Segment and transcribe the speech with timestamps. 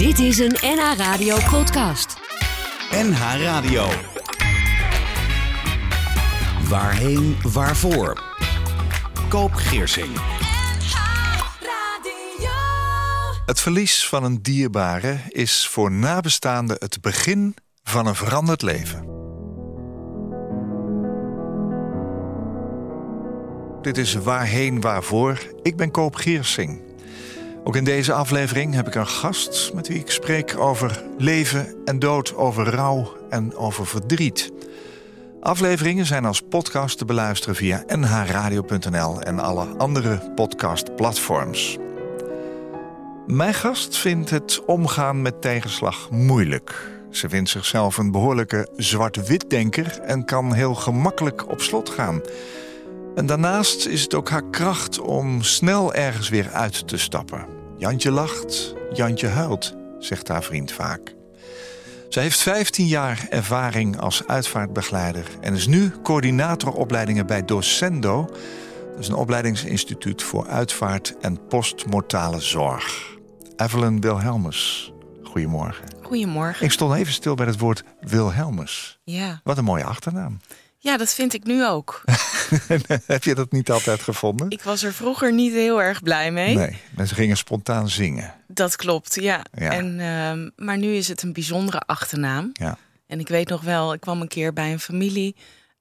[0.00, 2.16] Dit is een NH Radio podcast.
[2.90, 3.88] NH Radio.
[6.68, 8.22] Waarheen, waarvoor?
[9.28, 10.08] Koop Geersing.
[13.46, 19.04] Het verlies van een dierbare is voor nabestaanden het begin van een veranderd leven.
[23.82, 25.38] Dit is Waarheen Waarvoor.
[25.62, 26.89] Ik ben Koop Geersing.
[27.64, 31.98] Ook in deze aflevering heb ik een gast met wie ik spreek over leven en
[31.98, 34.52] dood, over rouw en over verdriet.
[35.40, 41.78] Afleveringen zijn als podcast te beluisteren via nhradio.nl en alle andere podcastplatforms.
[43.26, 46.88] Mijn gast vindt het omgaan met tegenslag moeilijk.
[47.10, 52.20] Ze vindt zichzelf een behoorlijke zwart-wit-denker en kan heel gemakkelijk op slot gaan.
[53.14, 57.46] En daarnaast is het ook haar kracht om snel ergens weer uit te stappen.
[57.76, 61.14] Jantje lacht, Jantje huilt, zegt haar vriend vaak.
[62.08, 68.24] Zij heeft 15 jaar ervaring als uitvaartbegeleider en is nu coördinatoropleidingen bij Docendo.
[68.90, 73.16] Dat is een opleidingsinstituut voor uitvaart en postmortale zorg.
[73.56, 75.84] Evelyn Wilhelmus, goedemorgen.
[76.02, 76.64] Goedemorgen.
[76.64, 79.00] Ik stond even stil bij het woord Wilhelmus.
[79.04, 79.40] Ja.
[79.44, 80.38] Wat een mooie achternaam.
[80.82, 82.02] Ja, dat vind ik nu ook.
[83.06, 84.50] Heb je dat niet altijd gevonden?
[84.50, 86.56] ik was er vroeger niet heel erg blij mee.
[86.56, 88.34] Nee, mensen gingen spontaan zingen.
[88.46, 89.44] Dat klopt, ja.
[89.52, 89.70] Ja.
[89.70, 92.50] En, ehm, maar nu is het een bijzondere achternaam.
[92.52, 92.78] Ja.
[93.06, 95.36] En ik weet nog wel, ik kwam een keer bij een familie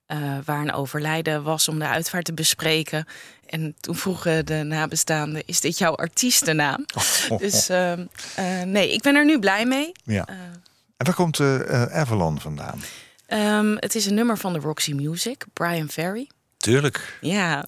[0.05, 3.05] eh, waar een overlijden was om de uitvaart te bespreken.
[3.45, 6.85] En toen vroegen de nabestaanden, is dit jouw artiestennaam?
[7.37, 9.91] Dus ehm, eh, nee, ik ben er nu blij mee.
[10.03, 10.27] Ja.
[10.27, 12.81] En waar komt eh eh, Avalon vandaan?
[13.29, 16.29] Ehm, het is een nummer van de Roxy Music, Brian Ferry.
[16.57, 17.17] Tuurlijk.
[17.21, 17.65] Ja.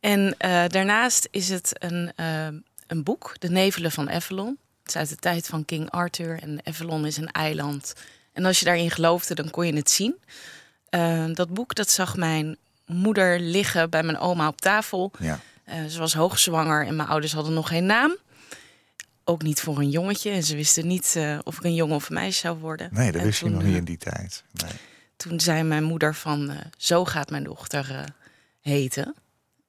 [0.00, 2.46] En eh, daarnaast is het een, eh,
[2.86, 4.58] een boek, De Nevelen van Avalon.
[4.82, 7.94] Het is uit de tijd van King Arthur en Avalon is een eiland.
[8.32, 10.16] En als je daarin geloofde, dan kon je het zien.
[10.88, 12.56] Eh, dat boek dat zag mijn
[12.86, 15.10] moeder liggen bij mijn oma op tafel.
[15.18, 15.40] Ja.
[15.64, 18.16] Eh, ze was hoogzwanger en mijn ouders hadden nog geen naam.
[19.24, 20.30] Ook niet voor een jongetje.
[20.30, 22.88] En ze wisten niet eh, of ik een jongen of een meisje zou worden.
[22.92, 24.44] Nee, dat En wist je nog niet eh, in die tijd.
[24.50, 24.72] Nee.
[25.16, 28.04] toen zei mijn moeder van, eh, zo gaat mijn dochter
[28.60, 29.14] heten.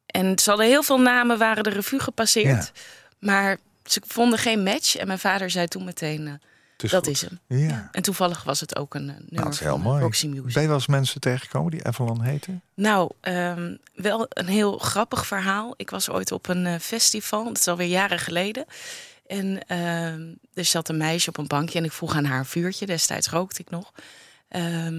[0.05, 2.71] En ze hadden heel veel namen, waren de revue gepasseerd.
[3.19, 4.95] Maar ze vonden geen match.
[4.95, 6.39] En mijn vader zei toen meteen,
[6.77, 7.13] is dat goed.
[7.13, 7.39] is hem.
[7.47, 7.89] Ja.
[7.91, 10.01] En toevallig was het ook een nummer Nou, dat is heel mooi.
[10.01, 10.53] Roxy Music.
[10.53, 12.61] Ben je wel eens mensen tegengekomen die Avalon heten?
[12.73, 15.73] Nou, ehm, wel een heel grappig verhaal.
[15.77, 18.65] Ik was ooit op een festival, dat is alweer jaren geleden.
[19.25, 22.45] En ehm, er zat een meisje op een bankje en ik vroeg aan haar een
[22.45, 22.85] vuurtje.
[22.85, 23.91] Destijds rookte ik nog.
[24.47, 24.93] Ehm,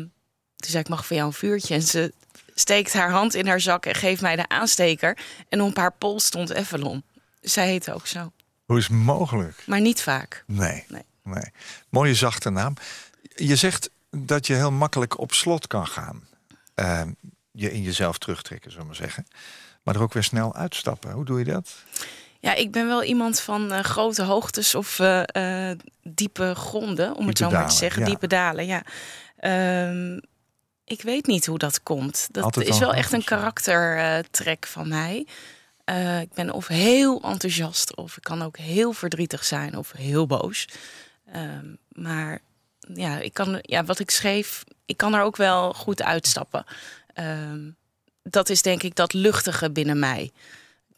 [0.56, 1.75] toen zei ik, mag ik voor jou een vuurtje?
[1.75, 2.12] En ze
[2.54, 5.19] steekt haar hand in haar zak en geeft mij de aansteker.
[5.48, 7.03] En op haar pols stond Evelon.
[7.41, 8.32] Zij heette ook zo.
[8.64, 9.62] Hoe is het mogelijk?
[9.66, 10.44] Maar niet vaak.
[10.47, 10.84] Nee.
[10.88, 11.03] Nee.
[11.22, 11.53] nee.
[11.88, 12.75] Mooie zachte naam.
[13.34, 16.28] Je zegt dat je heel makkelijk op slot kan gaan.
[16.75, 17.03] Eh,
[17.53, 19.26] je in jezelf terugtrekken, zullen we maar zeggen.
[19.82, 21.12] Maar er ook weer snel uitstappen.
[21.12, 21.75] Hoe doe je dat?
[22.46, 27.26] Ja, ik ben wel iemand van eh, grote hoogtes of eh, eh, diepe gronden, om
[27.26, 28.00] het zo maar te zeggen.
[28.00, 28.08] ja.
[28.08, 28.82] Diepe dalen, ja.
[29.36, 30.18] Ehm,
[30.84, 32.28] ik weet niet hoe dat komt.
[32.30, 35.26] Dat Altijd is wel echt een karaktertrek van mij.
[36.20, 40.68] Ik ben of heel enthousiast, of ik kan ook heel verdrietig zijn, of heel boos.
[41.32, 42.40] Ehm, maar
[42.94, 46.64] ja, ik kan, ja, wat ik schreef, ik kan er ook wel goed uitstappen.
[47.14, 47.70] Ehm,
[48.22, 50.32] dat is denk ik dat luchtige binnen mij.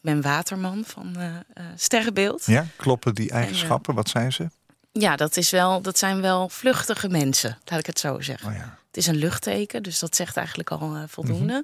[0.01, 2.45] Ben waterman van eh, eh, Sterrenbeeld.
[2.45, 3.95] Ja, kloppen die eigenschappen?
[3.95, 4.49] Wat zijn ze?
[4.91, 8.49] Ja, dat, is wel, dat zijn wel vluchtige mensen, laat ik het zo zeggen.
[8.49, 8.77] Oh ja.
[8.87, 11.63] Het is een luchtteken, dus dat zegt eigenlijk al eh, voldoende.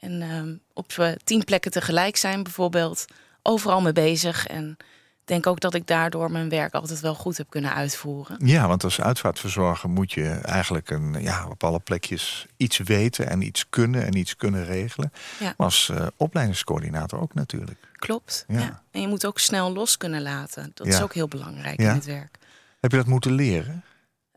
[0.00, 3.04] En ehm, op eh, tien plekken tegelijk zijn bijvoorbeeld,
[3.42, 4.46] overal mee bezig.
[4.46, 4.76] En
[5.24, 8.46] denk ook dat ik daardoor mijn werk altijd wel goed heb kunnen uitvoeren.
[8.46, 13.42] Ja, want als uitvaartverzorger moet je eigenlijk een, ja, op alle plekjes iets weten en
[13.42, 15.12] iets kunnen en iets kunnen regelen.
[15.38, 15.44] Ja.
[15.56, 17.78] Maar als eh, opleidingscoördinator ook natuurlijk.
[17.92, 18.44] Klopt.
[18.48, 18.58] Ja.
[18.58, 18.82] Ja.
[18.90, 20.70] En je moet ook snel los kunnen laten.
[20.74, 22.38] Dat is ook heel belangrijk in het werk.
[22.80, 23.84] Heb je dat moeten leren?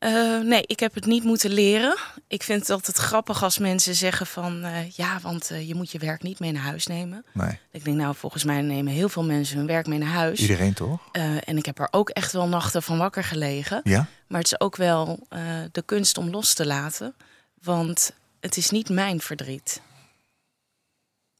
[0.05, 1.97] Eh, nee, ik heb het niet moeten leren.
[2.27, 4.63] Ik vind het altijd grappig als mensen zeggen van...
[4.63, 7.25] eh, ja, want eh, je moet je werk niet mee naar huis nemen.
[7.33, 7.59] Nee.
[7.71, 10.39] Ik denk, nou, volgens mij nemen heel veel mensen hun werk mee naar huis.
[10.39, 11.09] Iedereen toch?
[11.45, 13.81] En ik heb er ook echt wel nachten van wakker gelegen.
[13.83, 14.07] Ja?
[14.27, 15.27] Maar het is ook wel
[15.71, 17.15] de kunst om los te laten.
[17.61, 19.81] Want het is niet mijn verdriet.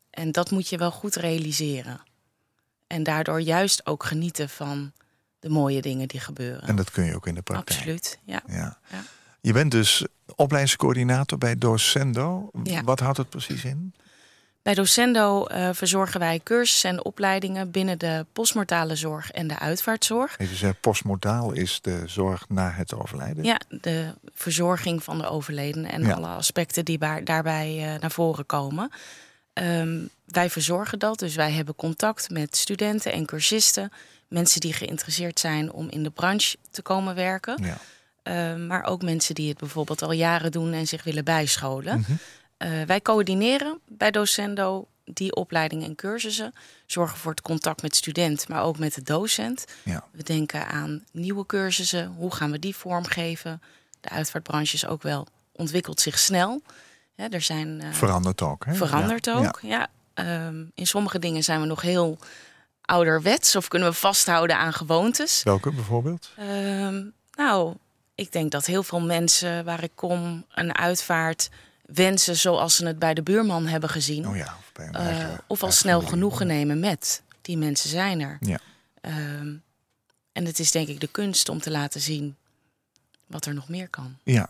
[0.09, 2.01] En dat moet je wel goed realiseren.
[2.87, 4.91] En daardoor juist ook genieten van
[5.45, 6.67] de mooie dingen die gebeuren.
[6.67, 7.79] En dat kun je ook in de praktijk.
[7.79, 8.41] Absoluut, ja.
[8.47, 8.77] Ja.
[8.91, 9.03] Ja.
[9.41, 10.05] Je bent dus
[10.35, 12.49] opleidingscoördinator bij Docendo.
[12.63, 12.83] Ja.
[12.83, 13.93] Wat houdt het precies in?
[14.61, 20.37] Bij Docendo uh, verzorgen wij cursussen en opleidingen binnen de postmortale zorg en de uitvaartzorg.
[20.37, 23.43] Even zeggen, postmortaal is de zorg na het overlijden?
[23.43, 28.91] Ja, de verzorging van de overledene en alle aspecten die daarbij uh, naar voren komen.
[29.53, 33.91] Um, wij verzorgen dat, dus wij hebben contact met studenten en cursisten,
[34.27, 37.63] mensen die geïnteresseerd zijn om in de branche te komen werken.
[37.63, 37.77] Ja.
[38.23, 42.05] Uh, maar ook mensen die het bijvoorbeeld al jaren doen en zich willen bijscholen.
[42.07, 42.17] Mm
[42.57, 46.53] uh, wij coördineren bij Docendo die opleidingen en cursussen.
[46.85, 49.65] Zorgen voor het contact met student, maar ook met de docent.
[49.83, 50.03] Ja.
[50.11, 52.07] We denken aan nieuwe cursussen.
[52.07, 53.61] Hoe gaan we die vormgeven?
[54.01, 56.61] De uitvaartbranche is ook wel ontwikkelt zich snel.
[57.15, 58.65] Ja, er zijn, uh, verandert ook.
[58.65, 58.73] Hè?
[58.73, 59.87] Verandert ook, ja.
[60.13, 62.17] Ehm, in sommige dingen zijn we nog heel
[62.85, 65.43] ouderwets of kunnen we vasthouden aan gewoontes.
[65.43, 66.31] Welke bijvoorbeeld?
[66.37, 67.03] Ehm,
[67.35, 67.75] nou,
[68.15, 71.49] ik denk dat heel veel mensen waar ik kom een uitvaart
[71.85, 74.27] wensen zoals ze het bij de buurman hebben gezien.
[74.27, 77.23] Oh ja, of, uh, of al snel genoegen nemen met.
[77.41, 78.37] Die mensen zijn er.
[78.39, 78.59] Ja.
[79.01, 79.55] Ehm,
[80.31, 82.35] en het is denk ik de kunst om te laten zien
[83.27, 84.17] wat er nog meer kan.
[84.23, 84.49] Ja,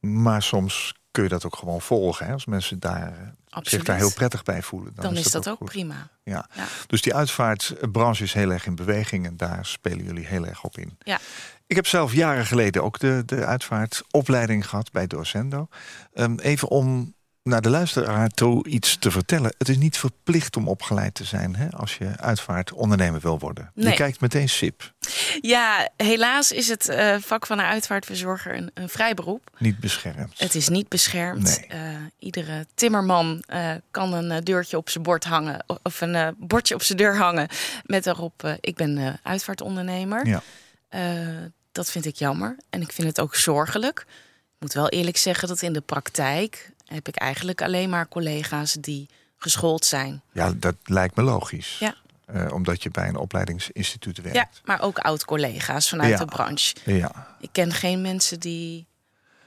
[0.00, 2.26] maar soms kun je dat ook gewoon volgen.
[2.26, 2.32] Hè?
[2.32, 4.92] Als mensen daar, eh, zich daar heel prettig bij voelen.
[4.94, 6.08] Dan, is, dat, ook, prima.
[6.22, 6.48] Ja.
[6.54, 6.66] ja.
[6.86, 10.78] Dus die uitvaartbranche is heel erg in beweging en daar spelen jullie heel erg op
[10.78, 10.98] in.
[11.02, 11.18] Ja.
[11.66, 15.68] Ik heb zelf jaren geleden ook de, de uitvaartopleiding gehad bij Docendo.
[16.14, 19.54] Um, even om naar de luisteraar toe iets te vertellen.
[19.58, 23.70] Het is niet verplicht om opgeleid te zijn hè, als je uitvaartondernemer wil worden.
[23.74, 24.92] Je kijkt meteen SIP.
[25.40, 29.50] Ja, helaas is het uh, vak van een uitvaartverzorger een, een vrij beroep.
[29.58, 30.38] Niet beschermd.
[30.38, 31.66] Het is niet beschermd.
[31.68, 31.80] Nee.
[31.80, 36.82] Uh, iedere timmerman uh, kan een deurtje op zijn bord hangen of een bordje op
[36.82, 37.48] zijn deur hangen
[37.84, 40.26] met erop: ik ben uitvaartondernemer.
[40.26, 40.42] Ja
[41.72, 42.56] dat vind ik jammer.
[42.70, 44.00] En ik vind het ook zorgelijk.
[44.54, 48.72] Ik moet wel eerlijk zeggen dat in de praktijk heb ik eigenlijk alleen maar collega's
[48.72, 50.22] die geschoold zijn.
[50.32, 51.76] Ja, dat lijkt me logisch.
[51.78, 51.94] Ja.
[52.34, 54.36] Uh, omdat je bij een opleidingsinstituut werkt.
[54.36, 56.76] Ja, maar ook oud-collega's vanuit de branche.
[56.84, 57.36] Ja.
[57.40, 58.86] Ik ken geen mensen die.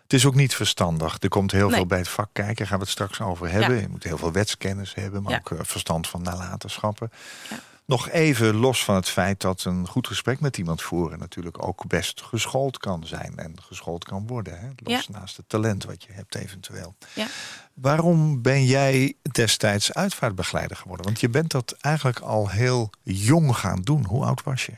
[0.04, 1.18] Het is ook niet verstandig.
[1.19, 2.56] Er komt heel veel bij het vak kijken.
[2.56, 3.81] Daar gaan we het straks over hebben.
[3.81, 7.12] Je moet heel veel wetskennis hebben, maar ook eh, verstand van nalatenschappen.
[7.50, 7.60] Ja.
[7.85, 11.88] Nog even los van het feit dat een goed gesprek met iemand voeren natuurlijk ook
[11.88, 14.59] best geschoold kan zijn en geschoold kan worden.
[14.59, 14.68] Hè?
[14.75, 16.95] Los naast het talent wat je hebt eventueel.
[17.13, 17.27] Ja.
[17.74, 21.06] Waarom ben jij destijds uitvaartbegeleider geworden?
[21.06, 24.06] Want je bent dat eigenlijk al heel jong gaan doen.
[24.06, 24.74] Hoe oud was je?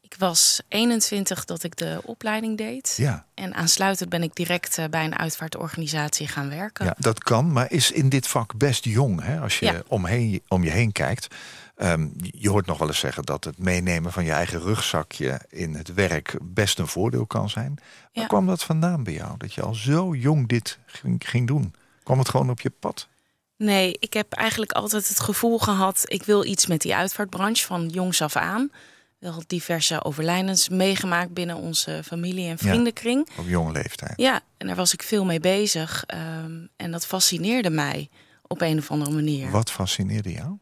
[0.00, 2.94] Ik was 21 dat ik de opleiding deed.
[2.96, 3.26] Ja.
[3.34, 6.84] En aansluitend ben ik direct eh, bij een uitvaartorganisatie gaan werken.
[6.84, 9.22] Ja, dat kan, maar is in dit vak best jong.
[9.22, 9.40] Hè?
[9.40, 11.34] Als je omheen, om je heen kijkt.
[11.76, 15.74] Ehm, je hoort nog wel eens zeggen dat het meenemen van je eigen rugzakje in
[15.74, 17.78] het werk best een voordeel kan zijn.
[18.12, 19.36] Waar kwam dat vandaan bij jou?
[19.38, 21.74] Dat je al zo jong dit ging, ging doen?
[22.02, 23.08] Kwam het gewoon op je pad?
[23.56, 27.88] Nee, ik heb eigenlijk altijd het gevoel gehad, ik wil iets met die uitvaartbranche van
[27.88, 28.70] jongs af aan.
[29.18, 33.28] Wel diverse overlijdens meegemaakt binnen onze familie- en vriendenkring.
[33.38, 34.12] op jonge leeftijd.
[34.16, 36.04] Ja, en daar was ik veel mee bezig.
[36.06, 38.08] Ehm, en dat fascineerde mij
[38.46, 39.50] op een of andere manier.
[39.50, 40.58] Wat fascineerde jou?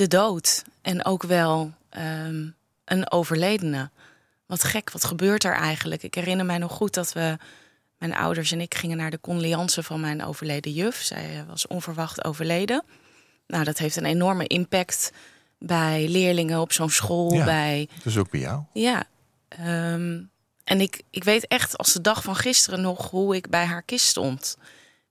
[0.00, 0.64] De dood.
[0.82, 2.48] En ook wel ehm,
[2.84, 3.90] een overledene.
[4.46, 6.02] Wat gek, wat gebeurt er eigenlijk?
[6.02, 7.36] Ik herinner mij nog goed dat we,
[7.98, 11.02] mijn ouders en ik, gingen naar de condoleance van mijn overleden juf.
[11.02, 12.84] Zij eh, was onverwacht overleden.
[13.46, 15.12] Nou, dat heeft een enorme impact
[15.58, 17.32] bij leerlingen op zo'n school.
[17.32, 17.88] Ja, bij...
[18.02, 18.62] Dus ook bij jou?
[18.72, 19.04] Ja.
[19.48, 20.22] Ehm,
[20.64, 23.82] en ik, ik weet echt als de dag van gisteren nog hoe ik bij haar
[23.82, 24.56] kist stond.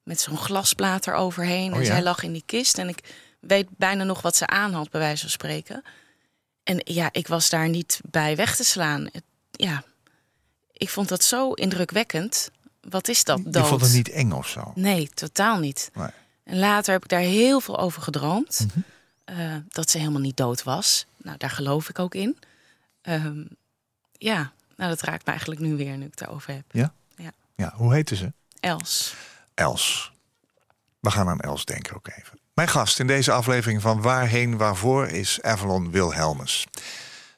[0.03, 1.73] Met zo'n glasplaat eroverheen.
[1.73, 2.77] Oh, en zij lag in die kist.
[2.77, 5.84] En ik weet bijna nog wat ze aan had, bij wijze van spreken.
[6.63, 9.10] En ja, ik was daar niet bij weg te slaan.
[9.51, 9.84] ja,
[10.74, 12.51] ik vond dat zo indrukwekkend.
[12.81, 13.53] Wat is dat dood?
[13.53, 14.72] Je vond het niet eng of zo?
[14.75, 15.89] Nee, totaal niet.
[15.93, 16.10] Nee.
[16.43, 18.65] En later heb ik daar heel veel over gedroomd.
[18.67, 18.79] Mhm.
[19.24, 21.05] Eh, dat ze helemaal niet dood was.
[21.17, 22.38] Nou, daar geloof ik ook in.
[23.01, 23.43] Ehm,
[24.12, 26.63] ja, nou dat raakt me eigenlijk nu weer nu ik het erover heb.
[26.72, 26.93] Ja?
[27.15, 27.31] Ja.
[27.55, 28.34] ja hoe heette ze?
[28.60, 29.15] Els.
[29.53, 30.12] Els.
[31.00, 32.39] We gaan aan Els denken ook even.
[32.59, 36.67] Mijn gast in deze aflevering van Waarheen Waarvoor is Evelyn Wilhelmus.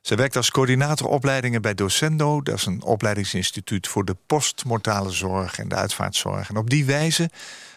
[0.01, 2.41] Ze werkt als coördinator opleidingen bij Docendo.
[2.41, 6.49] Dat is een opleidingsinstituut voor de postmortale zorg en de uitvaartzorg.
[6.49, 7.29] En op die wijze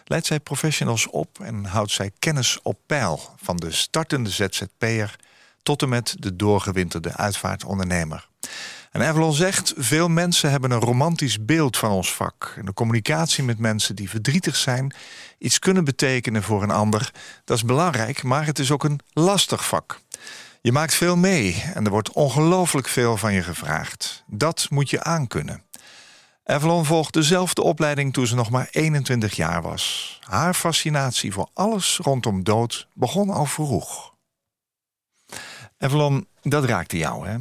[0.05, 3.35] leidt zij professionals op en houdt zij kennis op peil.
[3.41, 5.15] Van de startende ZZP'er
[5.63, 8.27] tot en met de doorgewinterde uitvaartondernemer.
[8.95, 12.53] En zegt, veel mensen hebben een romantisch beeld van ons vak.
[12.57, 14.93] En de communicatie met mensen die verdrietig zijn...
[15.37, 17.11] iets kunnen betekenen voor een ander,
[17.43, 18.23] dat is belangrijk...
[18.23, 19.99] maar het is ook een lastig vak.
[20.61, 24.23] Je maakt veel mee en er wordt ongelooflijk veel van je gevraagd.
[24.27, 25.63] Dat moet je aankunnen.
[26.43, 30.17] Evelyn volgde dezelfde opleiding toen ze nog maar 21 jaar was.
[30.23, 34.13] Haar fascinatie voor alles rondom dood begon al vroeg.
[35.77, 37.37] Evelyn, dat raakte jou, hè?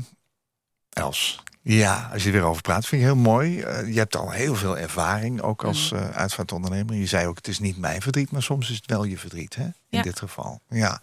[0.94, 1.42] Els.
[1.66, 3.58] Ja, als je er weer over praat, vind ik heel mooi.
[3.58, 6.94] Uh, je hebt al heel veel ervaring, ook als uh, uitvaartondernemer.
[6.94, 9.54] Je zei ook, het is niet mijn verdriet, maar soms is het wel je verdriet,
[9.56, 9.62] hè?
[9.64, 10.02] In Ja.
[10.02, 10.60] dit geval.
[10.68, 10.98] Ja.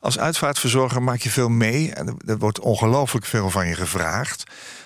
[0.00, 1.92] Als uitvaartverzorger maak je veel mee.
[1.94, 4.44] En er- er wordt ongelooflijk veel van je gevraagd.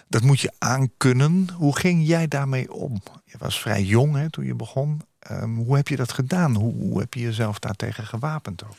[0.08, 1.48] Dat moet je aankunnen.
[1.54, 3.02] Hoe ging jij daarmee om?
[3.24, 5.00] Je was vrij jong hè, toen je begon.
[5.18, 6.54] Ehm, hoe heb je dat gedaan?
[6.54, 8.76] Hoe, hoe heb je jezelf daartegen gewapend ook?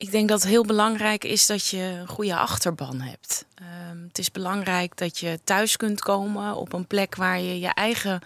[0.00, 3.44] Ik denk dat het heel belangrijk is dat je een goede achterban hebt.
[3.54, 7.68] Ehm, het is belangrijk dat je thuis kunt komen op een plek waar je je
[7.68, 8.20] eigen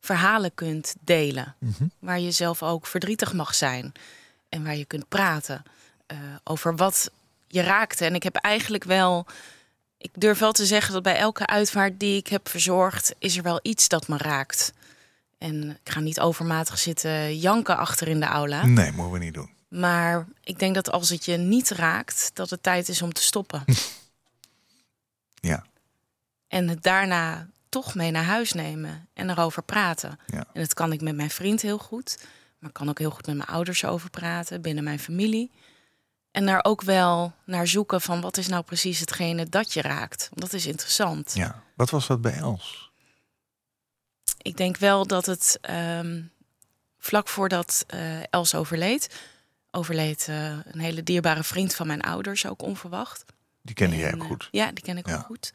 [0.00, 1.54] verhalen kunt delen.
[1.98, 3.92] Waar je zelf ook verdrietig mag zijn.
[4.48, 5.62] En waar je kunt praten
[6.06, 7.10] eh, over wat
[7.48, 8.04] je raakte.
[8.04, 9.26] En ik heb eigenlijk wel.
[9.98, 13.42] Ik durf wel te zeggen dat bij elke uitvaart die ik heb verzorgd, is er
[13.42, 14.72] wel iets dat me raakt.
[15.38, 18.66] En ik ga niet overmatig zitten janken achter in de aula.
[18.66, 19.58] Nee, moeten we niet doen.
[19.70, 23.22] Maar ik denk dat als het je niet raakt, dat het tijd is om te
[23.22, 23.64] stoppen.
[25.42, 25.64] Ja,
[26.48, 30.18] en het daarna toch mee naar huis nemen en erover praten.
[30.26, 30.44] ja.
[30.52, 32.18] En dat kan ik met mijn vriend heel goed.
[32.58, 35.50] Maar ik kan ook heel goed met mijn ouders over praten, binnen mijn familie.
[36.30, 40.28] En daar ook wel naar zoeken van wat is nou precies hetgene dat je raakt.
[40.30, 41.32] Want dat is interessant.
[41.34, 41.62] ja.
[41.76, 42.90] Wat was dat bij Els?
[44.42, 46.22] Ik denk wel dat het ehm,
[46.98, 49.20] vlak voordat eh, Els overleed...
[49.70, 53.24] overleed eh, een hele dierbare vriend van mijn ouders, ook onverwacht.
[53.62, 54.48] Die kende jij ook eh, goed.
[54.50, 55.14] Ja, die ken ik Ja.
[55.16, 55.52] ook goed.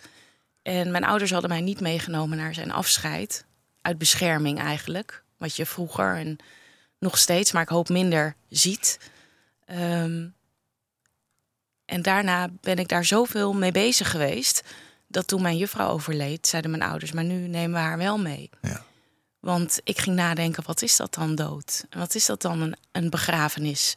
[0.62, 3.46] En mijn ouders hadden mij niet meegenomen naar zijn afscheid.
[3.82, 5.24] Uit bescherming eigenlijk.
[5.38, 6.38] Wat je vroeger en
[7.00, 9.00] nog steeds, maar ik hoop minder, ziet.
[9.66, 10.28] Ehm,
[11.86, 14.62] en daarna ben ik daar zoveel mee bezig geweest...
[15.08, 17.12] dat toen mijn juffrouw overleed, zeiden mijn ouders...
[17.12, 18.50] maar nu nemen we haar wel mee.
[18.62, 18.84] Ja.
[19.46, 21.86] Want ik ging nadenken, wat is dat dan dood?
[21.90, 23.96] En wat is dat dan een, een begrafenis?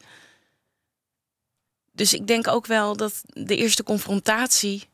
[1.91, 4.89] Dus ik denk ook wel dat de eerste confrontatie...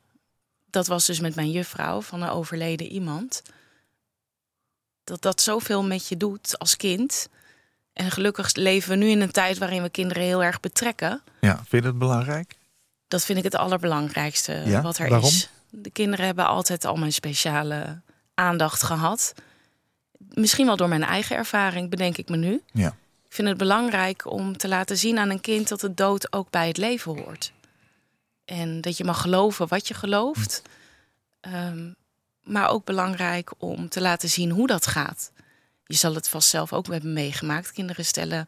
[0.70, 3.42] dat was dus met mijn juffrouw van een overleden iemand...
[5.04, 7.30] dat dat zoveel met je doet als kind.
[7.94, 11.22] En gelukkig leven we nu in een tijd waarin we kinderen heel erg betrekken.
[11.42, 12.58] ja, vind je dat belangrijk?
[13.08, 14.82] Dat vind ik het allerbelangrijkste Ja?
[14.82, 15.30] wat er Waarom?
[15.30, 15.50] is.
[15.70, 18.02] De kinderen hebben altijd al mijn speciale
[18.34, 19.34] aandacht gehad.
[20.18, 22.62] Misschien wel door mijn eigen ervaring, bedenk ik me nu.
[22.72, 22.88] Ja.
[23.26, 26.50] Ik vind het belangrijk om te laten zien aan een kind dat de dood ook
[26.50, 27.54] bij het leven hoort.
[28.46, 30.62] En dat je mag geloven wat je gelooft.
[31.42, 31.92] Ehm,
[32.44, 35.32] maar ook belangrijk om te laten zien hoe dat gaat.
[35.86, 37.72] Je zal het vast zelf ook hebben meegemaakt.
[37.72, 38.46] Kinderen stellen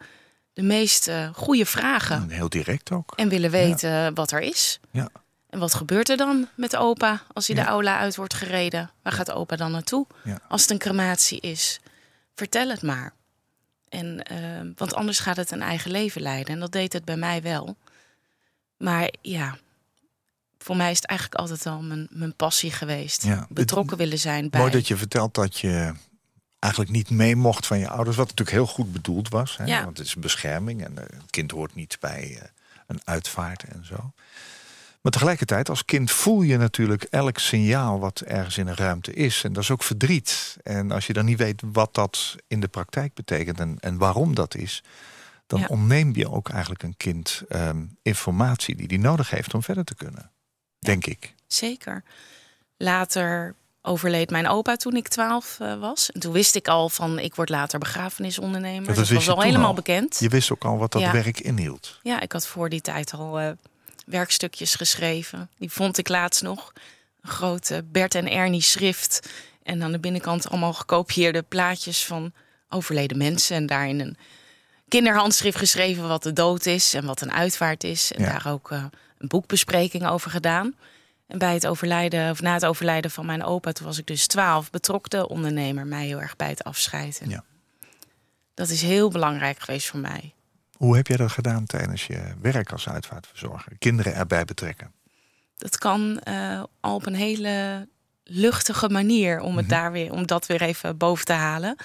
[0.54, 2.16] de meest goede vragen.
[2.16, 3.14] En heel direct ook.
[3.16, 4.80] En willen weten wat er is.
[4.92, 5.10] Ja.
[5.58, 7.64] En wat gebeurt er dan met opa als hij Ja.
[7.64, 8.92] de aula uit wordt gereden?
[9.02, 10.06] Waar gaat opa dan naartoe?
[10.24, 10.40] Ja.
[10.48, 11.80] Als het een crematie is,
[12.36, 13.14] vertel het maar.
[13.90, 14.38] En, eh,
[14.76, 16.54] want anders gaat het een eigen leven leiden.
[16.54, 17.76] En dat deed het bij mij wel.
[18.78, 19.58] Maar ja,
[20.58, 23.24] voor mij is het eigenlijk altijd al mijn, mijn passie geweest.
[23.24, 23.48] Ja.
[23.50, 24.60] Betrokken willen zijn bij.
[24.60, 25.94] Mooi dat je vertelt dat je
[26.60, 28.16] eigenlijk niet mee mocht van je ouders.
[28.18, 29.58] Wat natuurlijk heel goed bedoeld was.
[29.58, 29.66] Hè?
[29.66, 29.84] Ja.
[29.84, 32.48] Want het is bescherming en eh, het kind hoort niet bij eh,
[32.88, 34.14] een uitvaart en zo.
[35.08, 39.44] Maar tegelijkertijd, als kind voel je natuurlijk elk signaal wat ergens in een ruimte is.
[39.44, 40.58] En dat is ook verdriet.
[40.64, 44.36] En als je dan niet weet wat dat in de praktijk betekent en, en waarom
[44.36, 44.84] dat is,
[45.46, 45.66] dan Ja.
[45.68, 49.96] ontneem je ook eigenlijk een kind ehm, informatie die die nodig heeft om verder te
[49.96, 50.32] kunnen.
[50.80, 51.34] Denk ik.
[51.48, 52.04] Zeker.
[52.78, 56.12] Later overleed mijn opa toen ik twaalf eh, was.
[56.12, 58.86] En toen wist ik al van ik word later begrafenisondernemer.
[58.88, 59.74] dat dat wist was al helemaal al.
[59.74, 60.20] bekend.
[60.20, 62.00] Je wist ook al wat dat werk inhield.
[62.04, 63.50] Ja, ik had voor die tijd al eh,
[64.08, 65.50] werkstukjes geschreven.
[65.58, 66.74] Die vond ik laatst nog.
[67.22, 69.30] Een grote Bert en Ernie schrift.
[69.64, 72.34] En aan de binnenkant allemaal gekopieerde plaatjes van
[72.70, 73.56] overleden mensen.
[73.56, 74.18] En daarin een
[74.88, 78.12] kinderhandschrift geschreven wat de dood is en wat een uitvaart is.
[78.12, 78.32] En Ja.
[78.32, 78.84] daar ook eh,
[79.18, 80.76] een boekbespreking over gedaan.
[81.28, 84.28] En bij het overlijden, of na het overlijden van mijn opa, toen was ik dus
[84.28, 87.20] twaalf, betrok de ondernemer mij heel erg bij het afscheid.
[87.22, 87.44] En Ja.
[88.54, 90.34] Dat is heel belangrijk geweest voor mij.
[90.78, 93.72] Hoe heb jij dat gedaan tijdens je werk als uitvaartverzorger?
[93.80, 94.92] Kinderen erbij betrekken.
[95.58, 97.88] Dat kan eh, al op een hele
[98.24, 99.74] luchtige manier om, het Mhm.
[99.76, 101.76] daar weer, om dat weer even boven te halen.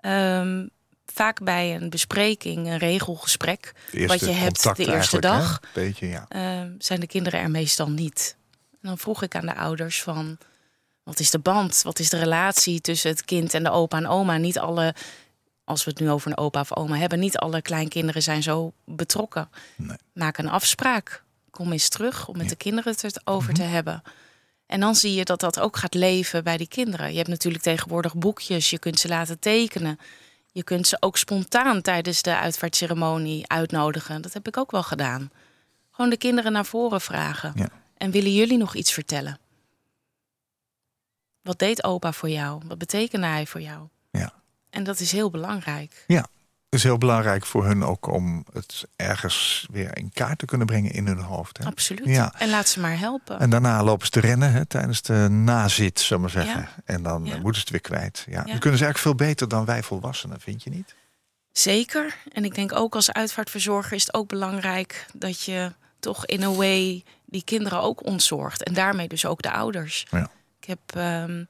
[0.00, 0.66] Ehm,
[1.06, 3.72] vaak bij een bespreking, een regelgesprek,
[4.06, 6.24] wat je hebt de eerste dag, Beetje, ja.
[6.28, 8.36] ehm, zijn de kinderen er meestal niet.
[8.72, 10.38] En dan vroeg ik aan de ouders van,
[11.02, 11.82] wat is de band?
[11.82, 14.36] Wat is de relatie tussen het kind en de opa en oma?
[14.36, 14.94] Niet alle,
[15.70, 18.72] als we het nu over een opa of oma hebben, niet alle kleinkinderen zijn zo
[18.84, 19.48] betrokken.
[19.76, 19.96] Nee.
[20.12, 21.22] Maak een afspraak.
[21.50, 22.50] Kom eens terug om met Ja.
[22.50, 24.02] de kinderen het over te hebben.
[24.66, 27.10] En dan zie je dat dat ook gaat leven bij die kinderen.
[27.10, 29.98] Je hebt natuurlijk tegenwoordig boekjes, je kunt ze laten tekenen.
[30.52, 34.22] Je kunt ze ook spontaan tijdens de uitvaartceremonie uitnodigen.
[34.22, 35.30] Dat heb ik ook wel gedaan.
[35.90, 37.52] Gewoon de kinderen naar voren vragen.
[37.54, 37.68] Ja.
[37.96, 39.38] En willen jullie nog iets vertellen?
[41.42, 42.62] Wat deed opa voor jou?
[42.66, 43.88] Wat betekende hij voor jou?
[44.70, 46.04] En dat is heel belangrijk.
[46.06, 50.46] Ja, het is heel belangrijk voor hun ook om het ergens weer in kaart te
[50.46, 51.58] kunnen brengen in hun hoofd.
[51.58, 51.64] Hè?
[51.64, 52.04] Absoluut.
[52.06, 52.34] Ja.
[52.38, 53.38] En laat ze maar helpen.
[53.40, 56.62] En daarna lopen ze te rennen hè, tijdens de nazit, zullen we maar zeggen.
[56.62, 56.82] Ja.
[56.84, 57.34] En dan Ja.
[57.34, 58.24] eh, moeten ze het weer kwijt.
[58.28, 58.36] Ja.
[58.44, 60.94] Dan kunnen ze eigenlijk veel beter dan wij volwassenen, vind je niet?
[61.52, 62.16] Zeker.
[62.32, 66.56] En ik denk ook als uitvaartverzorger is het ook belangrijk dat je toch in een
[66.56, 68.62] way die kinderen ook ontzorgt.
[68.62, 70.06] En daarmee dus ook de ouders.
[70.10, 70.30] Ja.
[70.60, 71.48] Ik heb ehm, een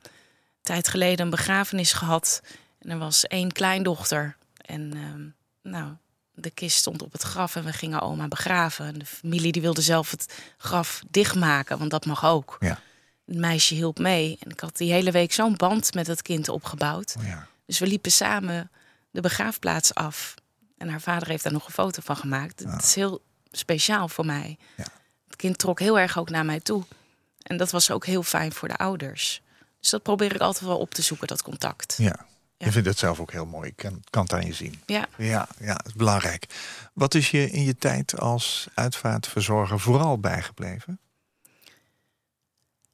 [0.62, 2.42] tijd geleden een begrafenis gehad.
[2.80, 4.36] En er was één kleindochter.
[4.56, 5.28] En ehm,
[5.72, 5.92] nou,
[6.34, 8.86] de kist stond op het graf en we gingen oma begraven.
[8.86, 12.56] En de familie die wilde zelf het graf dichtmaken, want dat mag ook.
[12.60, 12.80] Ja.
[13.26, 14.36] Het meisje hielp mee.
[14.40, 17.14] En ik had die hele week zo'n band met het kind opgebouwd.
[17.18, 17.46] Oh Ja.
[17.66, 18.70] Dus we liepen samen
[19.10, 20.34] de begraafplaats af.
[20.76, 22.60] En haar vader heeft daar nog een foto van gemaakt.
[22.60, 24.58] Het is heel speciaal voor mij.
[24.76, 24.84] Ja.
[25.26, 26.84] Het kind trok heel erg ook naar mij toe.
[27.42, 29.42] En dat was ook heel fijn voor de ouders.
[29.80, 31.94] Dus dat probeer ik altijd wel op te zoeken, dat contact.
[31.98, 32.28] ja.
[32.60, 32.66] Ja.
[32.66, 33.68] Je vindt het zelf ook heel mooi.
[33.68, 34.82] Ik kan, kan het aan je zien.
[34.86, 35.08] Ja.
[35.16, 36.46] Ja, ja, dat is belangrijk.
[36.92, 40.98] Wat is je in je tijd als uitvaartverzorger vooral bijgebleven?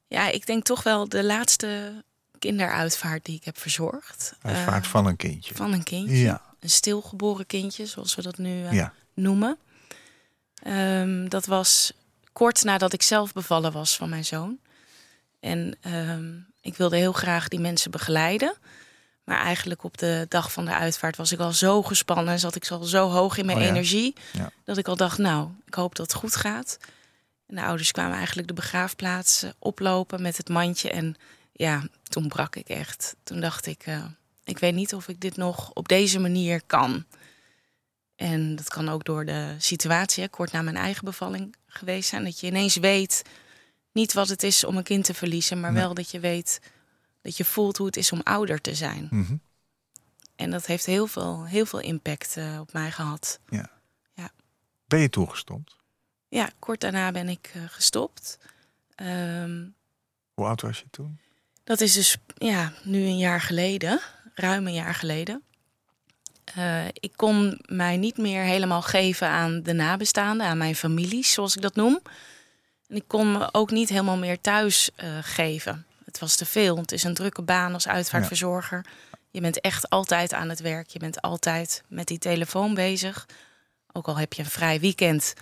[0.08, 2.02] ja, ik denk toch wel de laatste
[2.38, 4.34] kinderuitvaart die ik heb verzorgd.
[4.42, 5.54] Uitvaart Eh, van een kindje.
[5.54, 6.16] van een kindje.
[6.18, 8.92] Ja, Een stilgeboren kindje, zoals we dat nu eh, ja.
[9.14, 9.58] noemen.
[10.62, 11.92] Ehm, dat was
[12.32, 14.58] kort nadat ik zelf bevallen was van mijn zoon.
[15.40, 18.54] En ehm, ik wilde heel graag die mensen begeleiden.
[19.26, 22.32] Maar eigenlijk op de dag van de uitvaart was ik al zo gespannen.
[22.32, 23.70] en Zat ik al zo hoog in mijn Oh ja.
[23.70, 24.14] energie.
[24.32, 24.50] Ja.
[24.64, 26.78] Dat ik al dacht, nou, ik hoop dat het goed gaat.
[27.46, 30.90] En de ouders kwamen eigenlijk de begraafplaats eh, oplopen met het mandje.
[30.90, 31.16] En
[31.52, 33.16] ja, toen brak ik echt.
[33.22, 34.04] Toen dacht ik, eh,
[34.44, 37.04] ik weet niet of ik dit nog op deze manier kan.
[38.16, 42.24] En dat kan ook door de situatie, hè, kort na mijn eigen bevalling geweest zijn.
[42.24, 43.22] Dat je ineens weet,
[43.92, 45.82] niet wat het is om een kind te verliezen, maar Nee.
[45.82, 46.60] wel dat je weet,
[47.26, 49.08] dat je voelt hoe het is om ouder te zijn.
[49.10, 49.36] Mhm.
[50.36, 53.40] En dat heeft heel veel, heel veel impact eh, op mij gehad.
[54.88, 55.76] Ben je toegestopt?
[56.28, 58.38] Ja, kort daarna ben ik eh, gestopt.
[58.94, 59.64] Ehm,
[60.34, 61.18] Hoe oud was je toen?
[61.64, 64.00] dat is dus ja, nu een jaar geleden,
[64.34, 65.42] ruim een jaar geleden.
[66.44, 71.56] Eh, ik kon mij niet meer helemaal geven aan de nabestaanden, aan mijn familie, zoals
[71.56, 72.00] ik dat noem.
[72.88, 75.85] En ik kon me ook niet helemaal meer thuis geven.
[76.16, 76.76] Het was te veel.
[76.76, 78.84] Het is een drukke baan als uitvaartverzorger.
[79.30, 80.88] Je bent echt altijd aan het werk.
[80.88, 83.26] Je bent altijd met die telefoon bezig.
[83.92, 85.34] Ook al heb je een vrij weekend.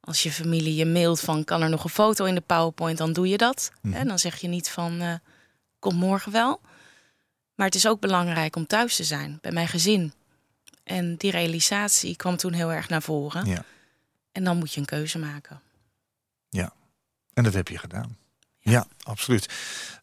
[0.00, 3.12] Als je familie je mailt van kan er nog een foto in de PowerPoint, dan
[3.12, 3.72] doe je dat.
[3.82, 5.14] En dan zeg je niet van eh
[5.78, 6.60] kom morgen wel.
[7.54, 10.12] Maar het is ook belangrijk om thuis te zijn bij mijn gezin.
[10.84, 13.46] En die realisatie kwam toen heel erg naar voren.
[13.46, 13.64] Ja.
[14.32, 15.60] En dan moet je een keuze maken.
[17.32, 18.19] En dat heb je gedaan.
[18.60, 19.48] Ja, absoluut.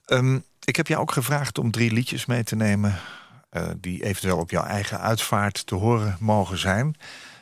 [0.05, 2.99] Ehm, ik heb jou ook gevraagd om drie liedjes mee te nemen...
[3.49, 6.95] eh, die eventueel op jouw eigen uitvaart te horen mogen zijn.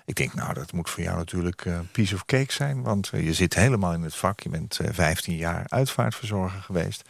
[0.05, 2.81] Ik denk, nou, dat moet voor jou natuurlijk een piece of cake zijn...
[2.81, 4.39] want eh, je zit helemaal in het vak.
[4.39, 7.01] Je bent eh, 15 jaar uitvaartverzorger geweest.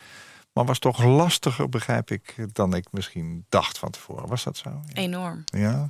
[0.54, 4.28] Maar was toch lastiger, begrijp ik, dan ik misschien dacht van tevoren.
[4.28, 4.70] Was dat zo?
[4.88, 4.94] Ja.
[5.02, 5.44] Enorm.
[5.46, 5.90] Ja?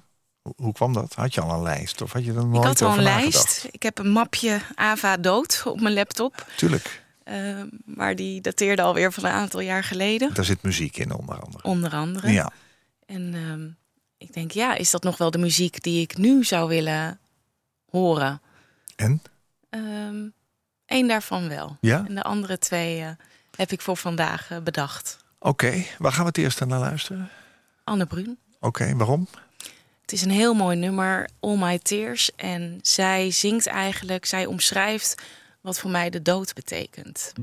[0.55, 1.13] Hoe- kwam dat?
[1.15, 2.01] Had je al een lijst?
[2.01, 3.33] Of had je er nooit Ik had al een nagedacht?
[3.33, 3.67] lijst.
[3.71, 6.47] Ik heb een mapje Ava dood op mijn laptop.
[6.57, 7.03] Tuurlijk.
[7.25, 10.33] Eh, maar die dateerde alweer van een aantal jaar geleden.
[10.33, 11.63] Daar zit muziek in, onder andere.
[11.63, 12.31] Onder andere.
[12.31, 12.51] Ja.
[13.05, 13.67] En ehm,
[14.17, 17.19] ik denk, ja, is dat nog wel de muziek die ik nu zou willen
[17.89, 18.41] horen?
[18.95, 19.21] En?
[19.69, 20.25] Ehm
[20.85, 21.77] Eén daarvan wel.
[21.81, 22.05] Ja?
[22.07, 23.09] En de andere twee eh,
[23.55, 25.17] heb ik voor vandaag eh, bedacht.
[25.39, 27.29] Oké, waar gaan we het eerst naar luisteren?
[27.83, 28.37] Anne Brun.
[28.59, 29.27] Oké, waarom?
[30.01, 32.35] Het is een heel mooi nummer, All My Tears.
[32.35, 35.21] En zij zingt eigenlijk, zij omschrijft
[35.65, 37.33] wat voor mij de dood betekent.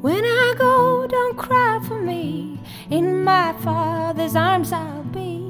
[0.00, 2.58] When I go, don't cry for me.
[2.88, 5.42] In my father's arms I'll be.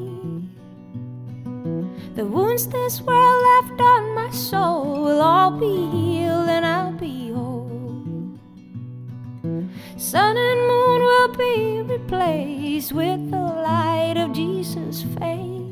[2.14, 7.32] The wounds this world left on my soul will all be healed and I'll be
[7.32, 8.38] whole.
[9.96, 15.63] Sun and moon will be replaced with the light of Jesus' face.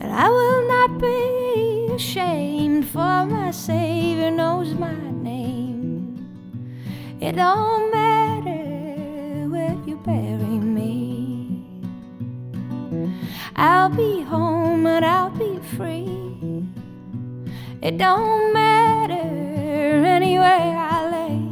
[0.00, 6.26] And I will not be ashamed, for my Savior knows my name.
[7.20, 11.64] It don't matter where you bury me.
[13.56, 16.64] I'll be home and I'll be free.
[17.82, 21.42] It don't matter anywhere I lay.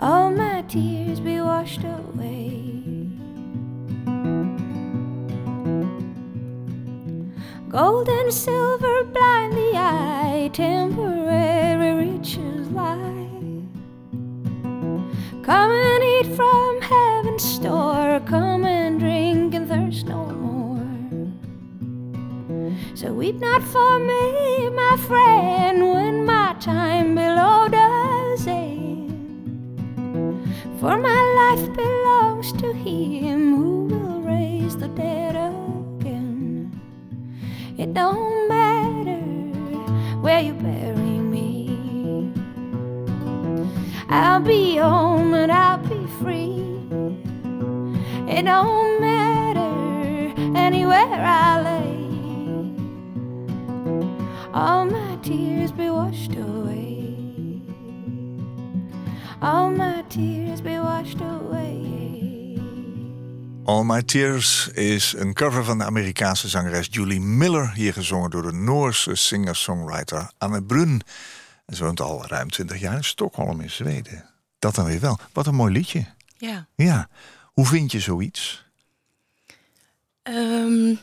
[0.00, 2.59] All my tears be washed away.
[7.70, 13.28] Gold and silver blind the eye, temporary riches lie.
[15.44, 20.82] Come and eat from heaven's store, come and drink and thirst no more.
[22.96, 29.12] So weep not for me, my friend, when my time below does end.
[30.80, 33.49] For my life belongs to him
[37.90, 39.20] It don't matter
[40.20, 42.32] where you bury me.
[44.08, 46.62] I'll be home and I'll be free.
[48.32, 52.06] It don't matter anywhere I lay.
[54.54, 57.16] All my tears be washed away.
[59.42, 61.59] All my tears be washed away.
[63.70, 68.42] All My Tears is een cover van de Amerikaanse zangeres Julie Miller, hier gezongen door
[68.42, 71.02] de Noorse singer-songwriter Anne Brun.
[71.66, 74.24] En ze woont al ruim 20 jaar in Stockholm in Zweden.
[74.58, 75.18] Dat dan weer wel.
[75.32, 76.06] Wat een mooi liedje.
[76.36, 76.66] Ja.
[76.74, 77.08] Ja.
[77.52, 78.64] Hoe vind je zoiets?
[80.22, 80.94] Ehm,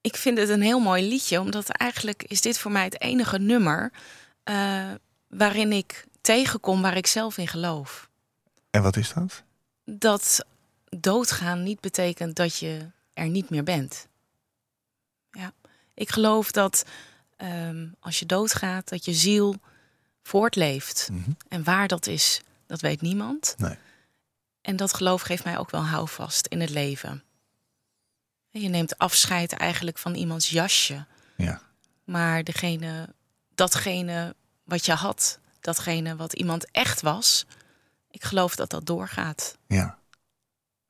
[0.00, 3.38] ik vind het een heel mooi liedje, omdat eigenlijk is dit voor mij het enige
[3.38, 3.92] nummer
[4.44, 4.90] eh,
[5.28, 8.08] waarin ik tegenkom waar ik zelf in geloof.
[8.70, 9.42] En wat is dat?
[9.84, 10.44] Dat
[11.00, 14.08] doodgaan niet betekent dat je er niet meer bent.
[15.30, 15.52] Ja,
[15.94, 16.84] ik geloof dat
[17.36, 19.56] ehm, als je doodgaat, dat je ziel
[20.22, 21.08] voortleeft.
[21.12, 21.30] Mhm.
[21.48, 23.54] En waar dat is, dat weet niemand.
[23.58, 23.78] Nee.
[24.60, 27.22] En dat geloof geeft mij ook wel houvast in het leven.
[28.50, 31.06] Je neemt afscheid eigenlijk van iemands jasje.
[31.36, 31.60] Ja.
[32.04, 33.14] Maar degene,
[33.54, 37.46] datgene wat je had, datgene wat iemand echt was,
[38.10, 39.56] ik geloof dat dat doorgaat.
[39.66, 39.98] Ja.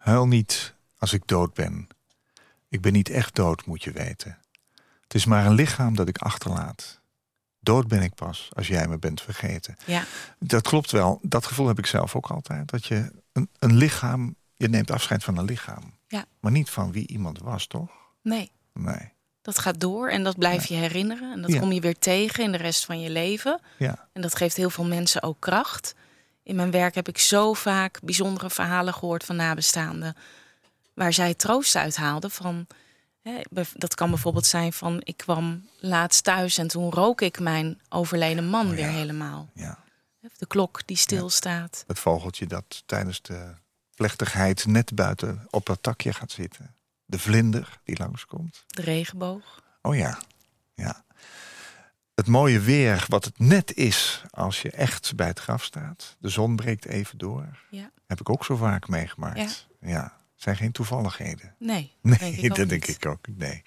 [0.05, 1.87] Huil niet als ik dood ben.
[2.69, 4.39] Ik ben niet echt dood, moet je weten.
[5.03, 7.01] Het is maar een lichaam dat ik achterlaat.
[7.61, 9.77] Dood ben ik pas als jij me bent vergeten.
[9.87, 10.05] Ja,
[10.39, 11.19] Dat klopt wel.
[11.23, 12.71] Dat gevoel heb ik zelf ook altijd.
[12.71, 15.95] Dat je een, een lichaam, je neemt afscheid van een lichaam.
[16.09, 16.25] Ja.
[16.41, 17.91] Maar niet van wie iemand was, toch?
[18.23, 19.13] nee, Nee.
[19.43, 21.33] dat gaat door en dat blijf je herinneren.
[21.33, 21.59] En dat Ja.
[21.61, 23.61] kom je weer tegen in de rest van je leven.
[23.79, 24.09] Ja.
[24.13, 25.95] En dat geeft heel veel mensen ook kracht.
[26.45, 30.17] In mijn werk heb ik zo vaak bijzondere verhalen gehoord van nabestaanden.
[30.95, 32.67] Waar zij troost uit haalden van.
[33.23, 33.41] Hè,
[33.75, 38.49] dat kan bijvoorbeeld zijn van ik kwam laatst thuis en toen rook ik mijn overleden
[38.49, 39.51] man Oh weer helemaal.
[39.55, 39.83] ja.
[40.37, 41.85] De klok die stilstaat.
[41.87, 43.55] Het vogeltje dat tijdens de
[43.95, 46.75] plechtigheid net buiten op dat takje gaat zitten.
[47.05, 48.65] De vlinder die langskomt.
[48.67, 49.63] De regenboog.
[49.83, 50.19] Oh ja,
[50.75, 51.05] ja.
[52.15, 56.17] Het mooie weer, wat het net is als je echt bij het graf staat.
[56.19, 57.59] De zon breekt even door.
[57.71, 57.91] Ja.
[58.07, 59.67] Heb ik ook zo vaak meegemaakt.
[59.81, 60.13] Ja.
[60.37, 61.55] zijn geen toevalligheden.
[61.59, 62.97] Nee, Nee, denk ik ook dat denk niet.
[62.97, 63.27] ik ook.
[63.37, 63.63] Nee.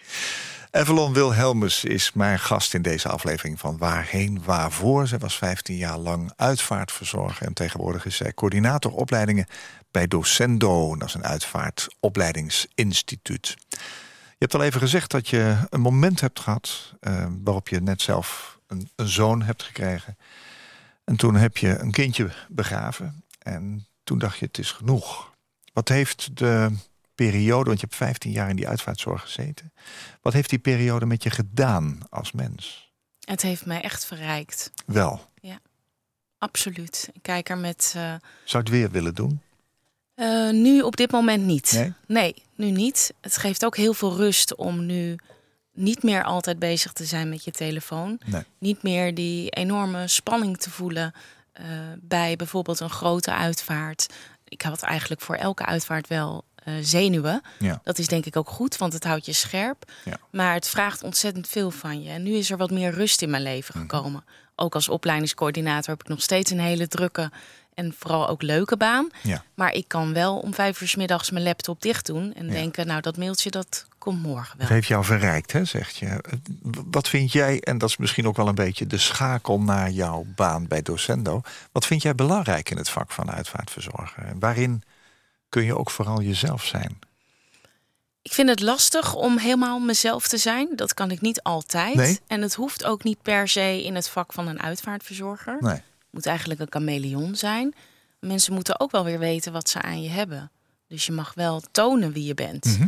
[0.72, 5.08] Evelon Wilhelmus is mijn gast in deze aflevering van Waarheen Waarvoor.
[5.08, 9.46] Zij was 15 jaar lang uitvaartverzorger en tegenwoordig is zij coördinator opleidingen
[9.92, 10.96] bij Docendo.
[10.96, 13.56] Dat is een uitvaartopleidingsinstituut.
[14.40, 18.02] Je hebt al even gezegd dat je een moment hebt gehad eh, waarop je net
[18.02, 20.18] zelf een, een zoon hebt gekregen.
[21.04, 25.34] En toen heb je een kindje begraven en toen dacht je het is genoeg.
[25.74, 26.72] Wat heeft de
[27.16, 29.74] periode, want je hebt 15 jaar in die uitvaartzorg gezeten.
[30.22, 32.92] Wat heeft die periode met je gedaan als mens?
[33.20, 34.72] Het heeft mij echt verrijkt.
[34.86, 35.32] Wel,
[36.40, 37.10] Absoluut.
[37.14, 37.94] Ik kijk er met.
[37.96, 39.42] eh, zou het weer willen doen?
[40.18, 41.72] Eh, nu op dit moment niet.
[41.72, 41.94] Nee?
[42.08, 43.14] Nee, nu niet.
[43.22, 45.16] Het geeft ook heel veel rust om nu
[45.74, 48.20] niet meer altijd bezig te zijn met je telefoon.
[48.26, 48.44] Nee.
[48.60, 51.14] Niet meer die enorme spanning te voelen
[51.54, 51.66] eh,
[52.00, 54.08] bij bijvoorbeeld een grote uitvaart.
[54.48, 57.42] Ik had eigenlijk voor elke uitvaart wel eh, zenuwen.
[57.60, 57.82] Ja.
[57.84, 59.92] Dat is denk ik ook goed, want het houdt je scherp.
[60.06, 60.18] Ja.
[60.32, 62.10] Maar het vraagt ontzettend veel van je.
[62.10, 63.88] En nu is er wat meer rust in mijn leven Mhm.
[63.90, 64.24] gekomen.
[64.56, 67.32] Ook als opleidingscoördinator heb ik nog steeds een hele drukke
[67.78, 69.10] en vooral ook leuke baan.
[69.24, 69.44] Ja.
[69.54, 72.52] Maar ik kan wel om vijf uur 's middags mijn laptop dicht doen en Ja.
[72.52, 74.66] denken, nou dat mailtje dat komt morgen wel.
[74.66, 76.24] Het heeft jou verrijkt, hè, zegt je.
[76.86, 80.26] Wat vind jij, en dat is misschien ook wel een beetje de schakel naar jouw
[80.36, 81.42] baan bij Docendo.
[81.72, 84.24] Wat vind jij belangrijk in het vak van uitvaartverzorger?
[84.26, 84.84] En waarin
[85.50, 87.00] kun je ook vooral jezelf zijn?
[88.22, 90.70] Ik vind het lastig om helemaal mezelf te zijn.
[90.76, 91.96] Dat kan ik niet altijd.
[91.96, 92.20] Nee?
[92.28, 95.58] En het hoeft ook niet per se in het vak van een uitvaartverzorger.
[95.60, 95.82] Nee.
[96.18, 97.76] Moet eigenlijk een chameleon zijn.
[98.20, 100.52] Mensen moeten ook wel weer weten wat ze aan je hebben.
[100.88, 102.66] Dus je mag wel tonen wie je bent.
[102.66, 102.88] Mhm.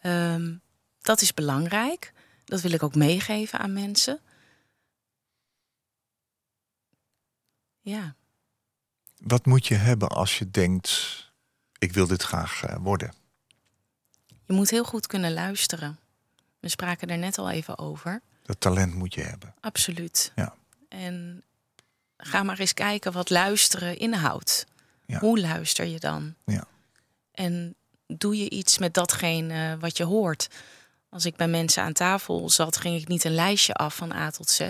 [0.00, 0.54] Ehm,
[1.00, 2.12] dat is belangrijk.
[2.44, 4.20] dat wil ik ook meegeven aan mensen.
[7.80, 8.14] Ja,
[9.16, 10.90] Wat moet je hebben als je denkt,
[11.78, 13.12] ik wil dit graag eh, worden?
[14.46, 15.98] je moet heel goed kunnen luisteren.
[16.60, 18.22] We spraken er net al even over.
[18.42, 19.54] Dat talent moet je hebben.
[19.60, 20.32] Absoluut.
[20.34, 20.54] Ja.
[20.88, 21.42] En
[22.22, 24.66] ga maar eens kijken wat luisteren inhoudt.
[25.06, 25.18] Ja.
[25.18, 26.34] Hoe luister je dan?
[26.44, 26.64] Ja.
[27.32, 27.74] En
[28.06, 30.48] doe je iets met datgene wat je hoort?
[31.08, 34.30] Als ik bij mensen aan tafel zat, ging ik niet een lijstje af van A
[34.30, 34.60] tot Z.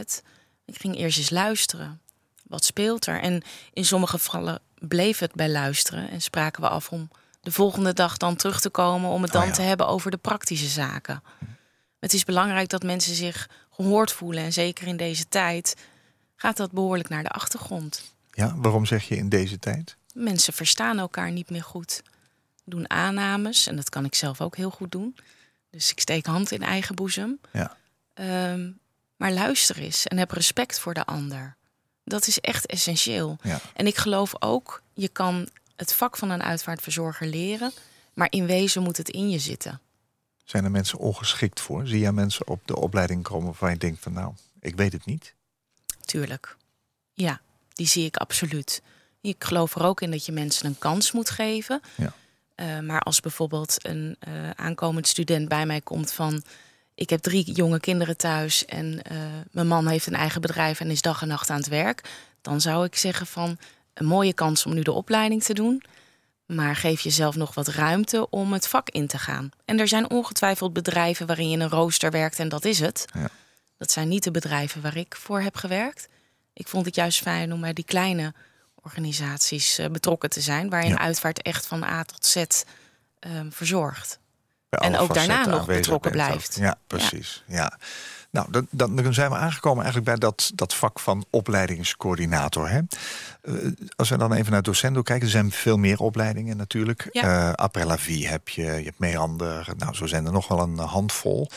[0.65, 2.01] Ik ging eerst eens luisteren.
[2.43, 3.21] Wat speelt er?
[3.21, 7.11] En in sommige gevallen bleef het bij luisteren en spraken we af om
[7.41, 9.55] de volgende dag dan terug te komen om het dan Oh ja.
[9.55, 11.23] te hebben over de praktische zaken.
[12.01, 15.77] Het is belangrijk dat mensen zich gehoord voelen en zeker in deze tijd
[16.41, 18.13] gaat dat behoorlijk naar de achtergrond.
[18.33, 19.97] Ja, waarom zeg je in deze tijd?
[20.15, 22.03] Mensen verstaan elkaar niet meer goed.
[22.65, 25.17] Doen aannames en dat kan ik zelf ook heel goed doen.
[25.71, 27.41] Dus ik steek hand in eigen boezem.
[27.53, 27.77] Ja.
[28.15, 28.71] Ehm,
[29.17, 31.57] maar luister eens en heb respect voor de ander.
[32.05, 33.39] Dat is echt essentieel.
[33.43, 33.61] Ja.
[33.75, 37.73] En ik geloof ook, je kan het vak van een uitvaartverzorger leren,
[38.15, 39.81] maar in wezen moet het in je zitten.
[40.45, 41.87] Zijn er mensen ongeschikt voor?
[41.87, 45.05] Zie jij mensen op de opleiding komen waarvan je denkt van nou, ik weet het
[45.05, 45.35] niet?
[46.11, 46.57] Tuurlijk.
[47.15, 47.41] Ja,
[47.73, 48.83] die zie ik absoluut.
[49.21, 51.81] Ik geloof er ook in dat je mensen een kans moet geven.
[51.97, 52.13] Ja.
[52.55, 56.43] Eh, maar als bijvoorbeeld een eh, aankomend student bij mij komt van...
[56.95, 59.17] ik heb drie jonge kinderen thuis en eh,
[59.51, 60.81] mijn man heeft een eigen bedrijf...
[60.81, 62.11] en is dag en nacht aan het werk...
[62.41, 63.59] dan zou ik zeggen van
[63.95, 65.83] een mooie kans om nu de opleiding te doen...
[66.47, 69.51] maar geef jezelf nog wat ruimte om het vak in te gaan.
[69.65, 73.05] En er zijn ongetwijfeld bedrijven waarin je een rooster werkt en dat is het.
[73.13, 73.31] Ja.
[73.81, 76.09] Dat zijn niet de bedrijven waar ik voor heb gewerkt.
[76.53, 78.35] Ik vond het juist fijn om bij die kleine
[78.83, 80.99] organisaties eh, betrokken te zijn, waarin Ja.
[80.99, 82.45] uitvaart echt van A tot Z
[83.19, 84.19] ehm, verzorgt.
[84.69, 86.57] En ook daarna nog betrokken blijft.
[86.61, 87.45] Ja, precies.
[87.47, 87.79] Ja.
[88.31, 92.69] Nou, dan, dan zijn we aangekomen eigenlijk bij dat, dat vak van opleidingscoördinator.
[92.69, 92.81] Hè?
[93.43, 93.55] Eh,
[93.97, 97.09] als we dan even naar Docendo kijken, er zijn veel meer opleidingen natuurlijk.
[97.13, 97.57] Ja.
[97.99, 101.51] Vie heb je, je hebt Meander, nou zo zijn er nog wel een handvol.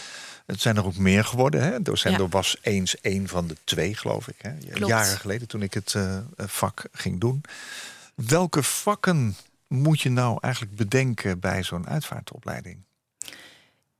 [0.45, 1.63] Het zijn er ook meer geworden.
[1.63, 1.81] Hè?
[1.81, 2.29] Docendo Ja.
[2.29, 4.35] was eens één van de twee, geloof ik.
[4.41, 4.51] Hè?
[4.57, 4.87] Klopt.
[4.87, 7.41] Jaren geleden toen ik het eh, vak ging doen.
[8.15, 9.35] Welke vakken
[9.67, 12.77] moet je nou eigenlijk bedenken bij zo'n uitvaartopleiding?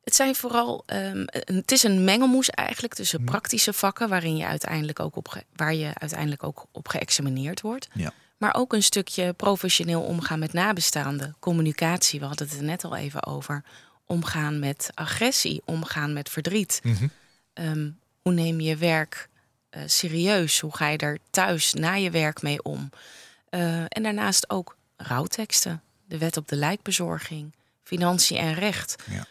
[0.04, 3.30] Het zijn vooral, een- het is een mengelmoes eigenlijk tussen Mhm.
[3.32, 7.88] praktische vakken, waarin je uiteindelijk ook op, waar je uiteindelijk ook op geëxamineerd wordt.
[7.94, 8.14] Ja.
[8.38, 12.96] Maar ook een stukje professioneel omgaan met nabestaanden, communicatie, we hadden het er net al
[12.96, 13.64] even over.
[14.06, 16.80] Omgaan met agressie, omgaan met verdriet.
[16.84, 17.08] Mhm.
[17.54, 17.90] Ehm,
[18.22, 19.30] hoe neem je werk
[19.70, 20.60] eh, serieus?
[20.60, 22.90] Hoe ga je er thuis na je werk mee om?
[23.50, 28.96] Eh, en daarnaast ook rouwteksten, de wet op de lijkbezorging, financiën en recht.
[29.10, 29.26] Ja.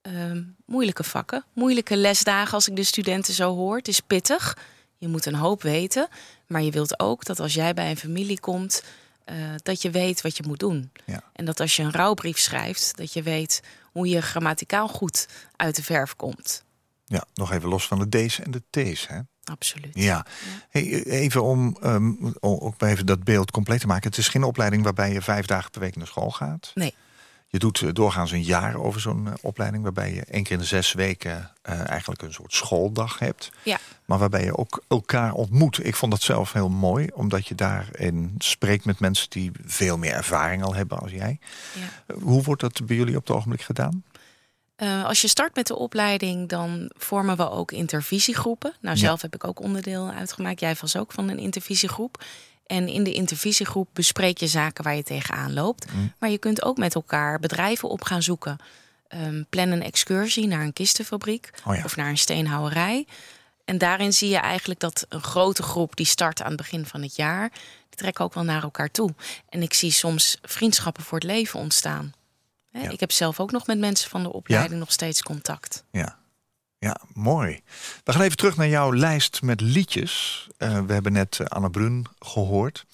[0.00, 3.76] Ehm, moeilijke vakken, moeilijke lesdagen als ik de studenten zo hoor.
[3.76, 4.56] Het is pittig,
[4.98, 6.08] je moet een hoop weten.
[6.46, 8.82] Maar je wilt ook dat als jij bij een familie komt,
[9.24, 10.90] eh, dat je weet wat je moet doen.
[11.04, 11.22] Ja.
[11.32, 13.62] En dat als je een rouwbrief schrijft, dat je weet
[13.92, 16.64] hoe je grammaticaal goed uit de verf komt.
[17.04, 19.06] Ja, nog even los van de D's en de T's.
[19.08, 19.18] Hè?
[19.44, 19.90] Absoluut.
[19.92, 20.26] Ja,
[20.68, 21.76] hey, even om
[22.40, 24.08] o- ook even dat beeld compleet te maken.
[24.08, 26.70] Het is geen opleiding waarbij je vijf dagen per week naar school gaat.
[26.74, 26.94] Nee.
[27.50, 29.82] Je doet eh, doorgaans een jaar over zo'n eh, opleiding...
[29.82, 33.50] waarbij je één keer in de zes weken eh, eigenlijk een soort schooldag hebt.
[33.62, 33.78] Ja.
[34.04, 35.86] Maar waarbij je ook elkaar ontmoet.
[35.86, 39.30] Ik vond dat zelf heel mooi, omdat je daarin spreekt met mensen...
[39.30, 41.38] die veel meer ervaring al hebben als jij.
[41.74, 42.14] Ja.
[42.14, 44.04] Hoe wordt dat bij jullie op het ogenblik gedaan?
[45.04, 48.72] Als je start met de opleiding, dan vormen we ook intervisiegroepen.
[48.80, 49.00] Nou, Ja.
[49.00, 50.60] zelf heb ik ook onderdeel uitgemaakt.
[50.60, 52.24] Jij was ook van een intervisiegroep.
[52.68, 55.92] En in de intervisiegroep bespreek je zaken waar je tegenaan loopt.
[55.92, 56.12] Mm.
[56.18, 58.58] Maar je kunt ook met elkaar bedrijven op gaan zoeken.
[59.08, 61.84] Ehm, plan een excursie naar een kistenfabriek Oh ja.
[61.84, 63.06] of naar een steenhouwerij.
[63.64, 67.02] En daarin zie je eigenlijk dat een grote groep die start aan het begin van
[67.02, 67.48] het jaar,
[67.88, 69.14] die trekken ook wel naar elkaar toe.
[69.48, 72.12] En ik zie soms vriendschappen voor het leven ontstaan.
[72.72, 72.90] Ja.
[72.90, 75.84] Ik heb zelf ook nog met mensen van de opleiding nog steeds contact.
[75.90, 76.17] Ja.
[76.78, 77.60] Ja, mooi.
[78.04, 80.46] We gaan even terug naar jouw lijst met liedjes.
[80.56, 82.86] Eh, we hebben net eh, Anne Brun gehoord.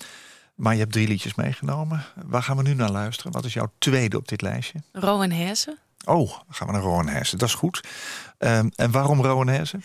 [0.54, 2.04] Maar je hebt drie liedjes meegenomen.
[2.24, 3.32] Waar gaan we nu naar luisteren?
[3.32, 4.78] Wat is jouw tweede op dit lijstje?
[4.92, 5.78] Rowan Hesse.
[6.04, 7.36] Oh, dan gaan we naar Rowan Hesse.
[7.36, 7.80] Dat is goed.
[8.38, 9.78] Ehm, en waarom Rowan Hesse?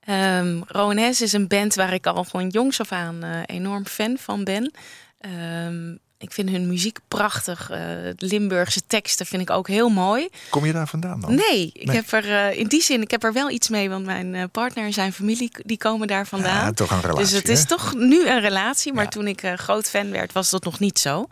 [0.00, 3.86] Ehm Rowan Hesse is een band waar ik al van jongs af aan eh, enorm
[3.86, 4.74] fan van ben.
[5.18, 7.70] Ehm, ik vind hun muziek prachtig.
[7.70, 7.80] Eh,
[8.16, 10.28] Limburgse teksten vind ik ook heel mooi.
[10.50, 11.34] Kom je daar vandaan dan?
[11.34, 11.96] Nee, ik Nee.
[11.96, 14.44] heb er eh, in die zin ik heb er wel iets mee, want mijn eh,
[14.52, 16.64] partner en zijn familie die komen daar vandaan.
[16.66, 17.22] Ja, toch een relatie.
[17.24, 17.52] dus het hè?
[17.52, 19.10] is toch nu een relatie, maar Ja.
[19.10, 21.26] toen ik groot fan werd, was dat nog niet zo.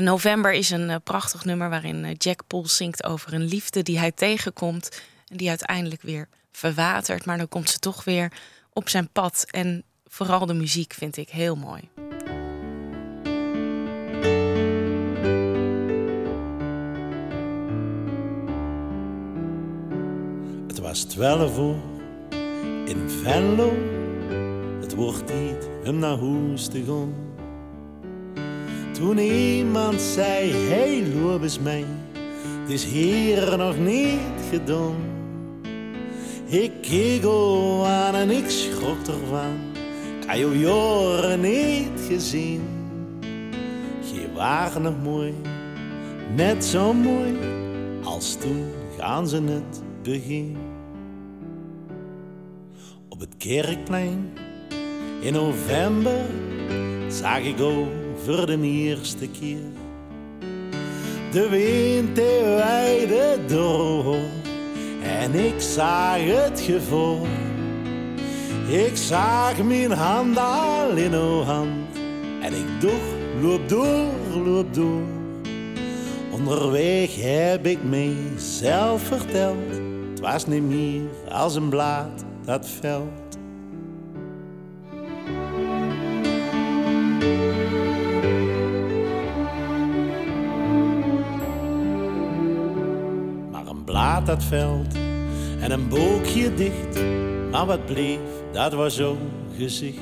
[0.00, 5.02] November is een prachtig nummer waarin Jack Paul zingt over een liefde die hij tegenkomt
[5.28, 8.32] en die uiteindelijk weer verwatert, maar dan komt ze toch weer
[8.72, 9.44] op zijn pad.
[9.50, 11.88] En vooral de muziek vind ik heel mooi.
[20.96, 21.74] Was twaalf uur
[22.84, 23.72] in Venlo.
[24.80, 26.68] Het wordt tijd om naar huis.
[28.92, 31.84] Toen iemand zei, hey, loop eens mee.
[32.60, 34.94] Het is hier nog niet gedaan.
[36.46, 37.24] Ik keek
[37.84, 39.54] aan en ik schrok ervan.
[40.20, 42.60] Ik had je jaren niet gezien.
[44.00, 45.34] Je waren nog mooi,
[46.36, 47.34] net zo mooi
[48.04, 48.64] als toen
[48.98, 50.65] gaan ze het begin.
[53.16, 54.32] Op het kerkplein.
[55.20, 56.24] In november
[57.08, 59.58] zag ik over de eerste keer
[61.30, 64.16] de wind die weide door
[65.02, 67.26] en ik zag het gevoel.
[68.68, 71.96] Ik zag mijn hand al in uw hand.
[72.40, 74.12] En ik dacht, loop door,
[74.44, 75.02] loop door.
[76.30, 79.70] Onderweg heb ik mezelf verteld,
[80.10, 83.38] het was niet meer als een blaad dat veld.
[93.50, 94.94] Maar een blaad dat veld
[95.60, 97.00] en een boekje dicht,
[97.50, 98.18] maar wat bleef,
[98.52, 99.18] dat was zo'n
[99.56, 100.00] gezicht.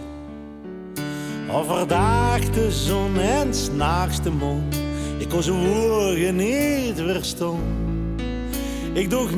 [1.51, 4.81] Overdag de zon en s'nachts de mond,
[5.19, 7.84] ik kon zijn woorden niet verstaan.
[8.95, 9.29] Ik doe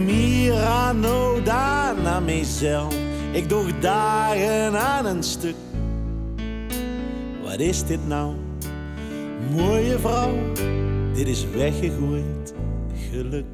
[1.45, 2.95] dan aan mezelf.
[3.33, 5.55] Ik doe dagen aan een stuk.
[7.43, 8.35] Wat is dit nou?
[9.55, 10.35] Mooie vrouw,
[11.15, 12.55] dit is weggegooid
[13.11, 13.45] geluk.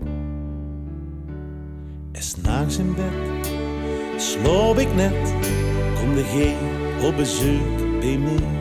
[2.13, 3.51] En s'nachts in bed
[4.17, 5.35] sloop ik net,
[6.01, 6.57] kom de geen
[7.07, 8.61] op bezoek bij mij.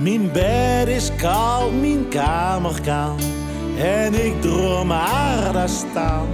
[0.00, 3.16] Mijn bed is koud, mijn kamer kaal.
[3.78, 6.26] En ik droom haar daar staan.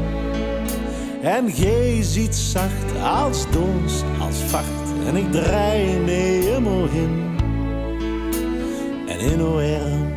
[1.22, 5.06] En gij ziet zacht als dons, als vacht.
[5.06, 7.30] En ik draai mee hem in.
[9.06, 10.12] En in arm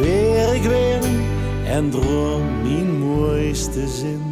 [0.00, 1.00] weer ik weer
[1.66, 4.31] en droom mijn mooiste zin.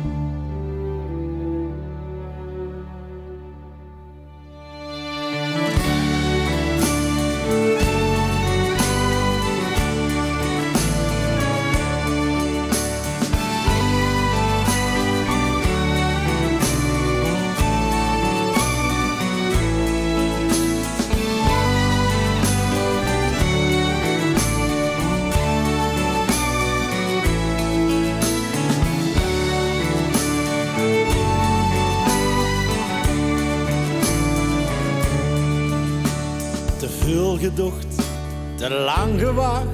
[38.56, 39.66] Te lang gewacht.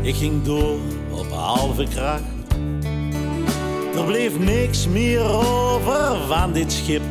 [0.00, 0.78] Ik ging door
[1.10, 2.22] op halve kracht.
[3.96, 7.02] Er bleef niks meer over van dit schip.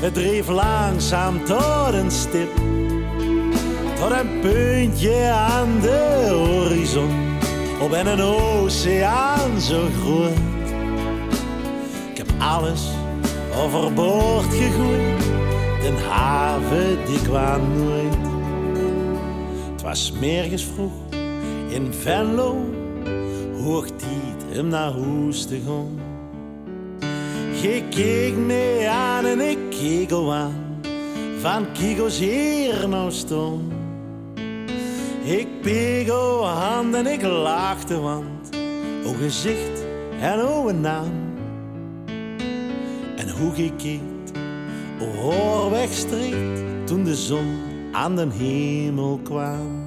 [0.00, 2.50] Het dreef langzaam tot een stip.
[4.00, 7.10] Tot een puntje aan de horizon.
[7.80, 10.38] Op en een oceaan zo groot.
[12.10, 12.82] Ik heb alles
[13.56, 15.22] overboord gegooid.
[15.82, 18.31] Den haven die kwam nooit.
[19.92, 20.92] Het was mergens vroeg
[21.68, 22.56] in Venlo,
[23.62, 25.98] hoog tijd om naar huis te gaan.
[27.62, 30.80] Je keek me aan en ik keek aan,
[31.38, 33.72] van kiegels hier nou staan.
[35.24, 38.50] Ik pegel hand en ik lachte, want
[39.04, 39.84] o gezicht
[40.20, 41.12] en o naam.
[43.16, 44.24] En hoe gekeken,
[45.00, 49.81] o hoor wegstreekt toen de zon aan den hemel kwam.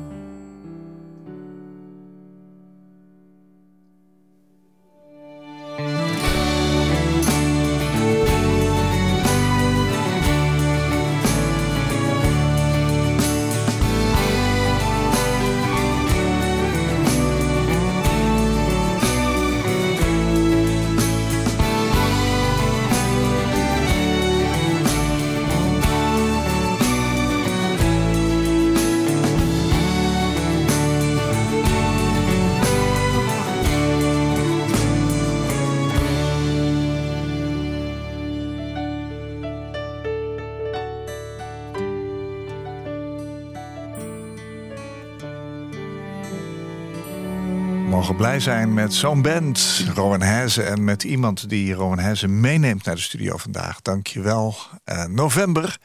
[48.06, 50.68] Mogen blij zijn met zo'n band, Rowan Hezen...
[50.68, 53.82] en met iemand die Rowan Hezen meeneemt naar de studio vandaag.
[53.82, 54.56] Dank je wel.
[54.86, 55.78] Uh, november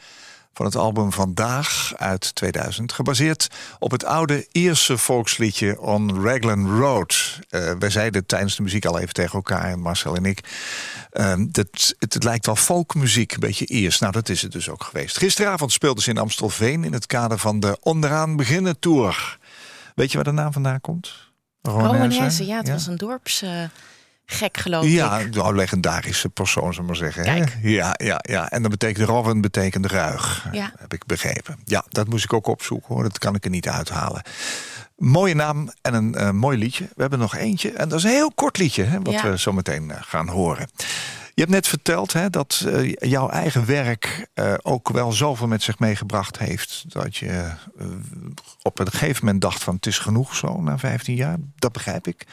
[0.52, 2.92] van het album Vandaag uit 2000.
[2.92, 3.48] Gebaseerd
[3.78, 7.38] op het oude Ierse volksliedje On Raglan Road.
[7.50, 10.40] Uh, wij zeiden tijdens de muziek al even tegen elkaar, Marcel en ik...
[11.12, 13.98] Uh, dat, het, het, lijkt wel folkmuziek, een beetje Iers.
[13.98, 15.18] Nou, dat is het dus ook geweest.
[15.18, 16.84] Gisteravond speelden ze in Amstelveen...
[16.84, 19.38] in het kader van de Onderaan Beginnen Tour.
[19.94, 21.29] Weet je waar de naam vandaan komt?
[21.62, 23.42] Rowanesse, ja, het was een dorps...
[23.42, 23.62] Uh,
[24.32, 25.34] gek geloof ja, ik.
[25.34, 27.24] Ja, legendarische persoon, zou maar zeggen.
[27.24, 27.52] Kijk.
[27.52, 27.68] Hè?
[27.68, 28.50] Ja, ja, ja.
[28.50, 30.48] En dan betekent Rowan betekent ruig.
[30.52, 30.72] Ja.
[30.78, 31.58] Heb ik begrepen.
[31.64, 33.02] Ja, dat moest ik ook opzoeken hoor.
[33.02, 34.22] Dat kan ik er niet uithalen.
[34.96, 36.84] Mooie naam en een uh, mooi liedje.
[36.84, 37.72] We hebben nog eentje.
[37.72, 39.30] En dat is een heel kort liedje, hè, wat Ja.
[39.30, 40.70] we zo meteen uh, gaan horen.
[41.40, 45.62] Je hebt net verteld hè, dat uh, jouw eigen werk uh, ook wel zoveel met
[45.62, 46.84] zich meegebracht heeft.
[46.88, 47.86] Dat je uh,
[48.62, 51.36] op een gegeven moment dacht van het is genoeg zo na 15 jaar.
[51.56, 52.26] Dat begrijp ik.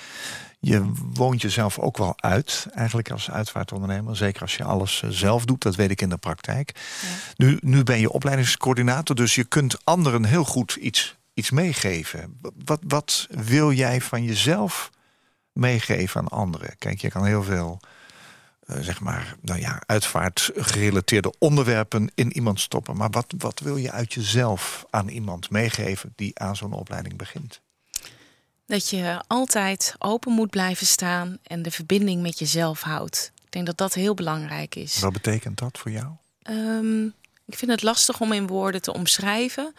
[0.59, 4.15] Je woont jezelf ook wel uit, eigenlijk als uitvaartondernemer.
[4.15, 6.71] Zeker als je alles zelf doet, dat weet ik in de praktijk.
[7.01, 7.07] Ja.
[7.35, 12.39] Nu, nu ben je opleidingscoördinator, dus je kunt anderen heel goed iets, iets meegeven.
[12.65, 14.89] Wat, wat wil jij van jezelf
[15.51, 16.75] meegeven aan anderen?
[16.77, 17.81] Kijk, je kan heel veel
[18.67, 22.97] uh, zeg maar, nou ja, uitvaartgerelateerde onderwerpen in iemand stoppen.
[22.97, 27.61] Maar wat, wat wil je uit jezelf aan iemand meegeven die aan zo'n opleiding begint?
[28.65, 33.31] Dat je altijd open moet blijven staan en de verbinding met jezelf houdt.
[33.45, 34.99] Ik denk dat dat heel belangrijk is.
[34.99, 36.07] Wat betekent dat voor jou?
[36.49, 37.13] Um,
[37.45, 39.73] ik vind het lastig om in woorden te omschrijven.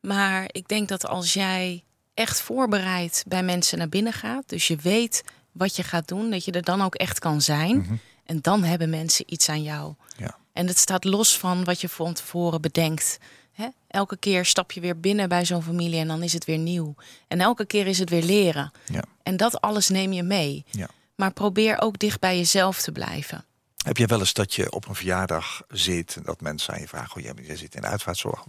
[0.00, 1.84] Maar ik denk dat als jij
[2.14, 6.44] echt voorbereid bij mensen naar binnen gaat, dus je weet wat je gaat doen, dat
[6.44, 7.76] je er dan ook echt kan zijn.
[7.76, 8.00] Mm -hmm.
[8.28, 9.94] En dan hebben mensen iets aan jou.
[10.16, 10.36] Ja.
[10.52, 13.18] En het staat los van wat je van tevoren bedenkt.
[13.52, 13.68] He?
[13.88, 16.94] Elke keer stap je weer binnen bij zo'n familie en dan is het weer nieuw.
[17.28, 18.72] En elke keer is het weer leren.
[18.86, 19.02] Ja.
[19.22, 20.64] En dat alles neem je mee.
[20.70, 20.88] Ja.
[21.14, 23.44] Maar probeer ook dicht bij jezelf te blijven.
[23.84, 26.88] Heb je wel eens dat je op een verjaardag zit en dat mensen aan je
[26.88, 28.44] vragen: oh, jij zit in de uitvaartzorg.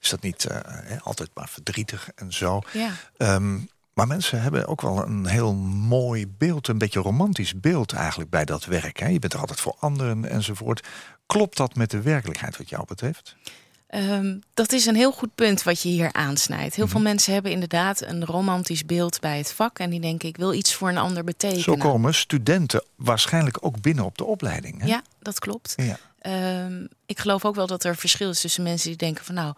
[0.00, 2.62] Is dat niet uh, he, altijd maar verdrietig en zo?
[2.72, 2.90] Ja.
[3.16, 8.30] Um, maar mensen hebben ook wel een heel mooi beeld, een beetje romantisch beeld eigenlijk
[8.30, 8.98] bij dat werk.
[8.98, 9.08] Hè?
[9.08, 10.86] Je bent er altijd voor anderen enzovoort.
[11.26, 13.36] Klopt dat met de werkelijkheid wat jou betreft?
[13.94, 16.46] Um, dat is een heel goed punt wat je hier aansnijdt.
[16.46, 16.80] Heel Mhm.
[16.80, 16.90] mm -hmm.
[16.90, 19.78] veel mensen hebben inderdaad een romantisch beeld bij het vak.
[19.78, 21.62] En die denken, ik wil iets voor een ander betekenen.
[21.62, 24.80] Zo komen studenten waarschijnlijk ook binnen op de opleiding.
[24.80, 24.86] Hè?
[24.86, 25.74] Ja, dat klopt.
[25.76, 25.98] Ja.
[26.64, 29.34] Um, ik geloof ook wel dat er verschil is tussen mensen die denken van...
[29.34, 29.54] nou,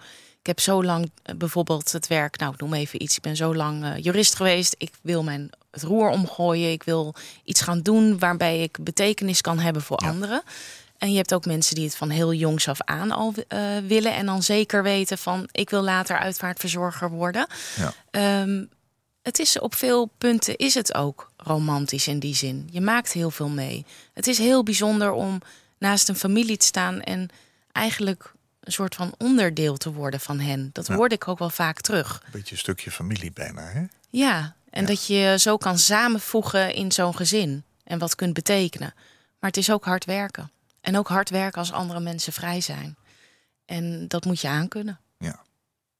[0.49, 2.38] heb zo lang uh, bijvoorbeeld het werk...
[2.38, 4.74] nou, ik noem even iets, ik ben zo lang uh, jurist geweest.
[4.78, 6.70] Ik wil mijn, het roer omgooien.
[6.72, 10.09] Ik wil iets gaan doen waarbij ik betekenis kan hebben voor Ja.
[10.09, 10.42] anderen.
[10.99, 14.14] En je hebt ook mensen die het van heel jongs af aan al uh, willen.
[14.14, 17.46] En dan zeker weten van ik wil later uitvaartverzorger worden.
[18.11, 18.40] Ja.
[18.42, 18.68] Um,
[19.22, 22.68] het is op veel punten is het ook romantisch in die zin.
[22.70, 23.86] Je maakt heel veel mee.
[24.14, 25.40] Het is heel bijzonder om
[25.78, 27.28] naast een familie te staan en
[27.72, 28.32] eigenlijk
[28.69, 30.71] een soort van onderdeel te worden van hen.
[30.73, 30.95] Dat Ja.
[30.95, 32.21] hoorde ik ook wel vaak terug.
[32.25, 33.83] Een beetje een stukje familie bijna, hè?
[34.11, 34.87] Ja, en Ja.
[34.87, 38.95] dat je zo kan samenvoegen in zo'n gezin en wat kunt betekenen.
[39.41, 40.51] Maar het is ook hard werken.
[40.81, 42.97] En ook hard werken als andere mensen vrij zijn.
[43.64, 45.01] En dat moet je aankunnen.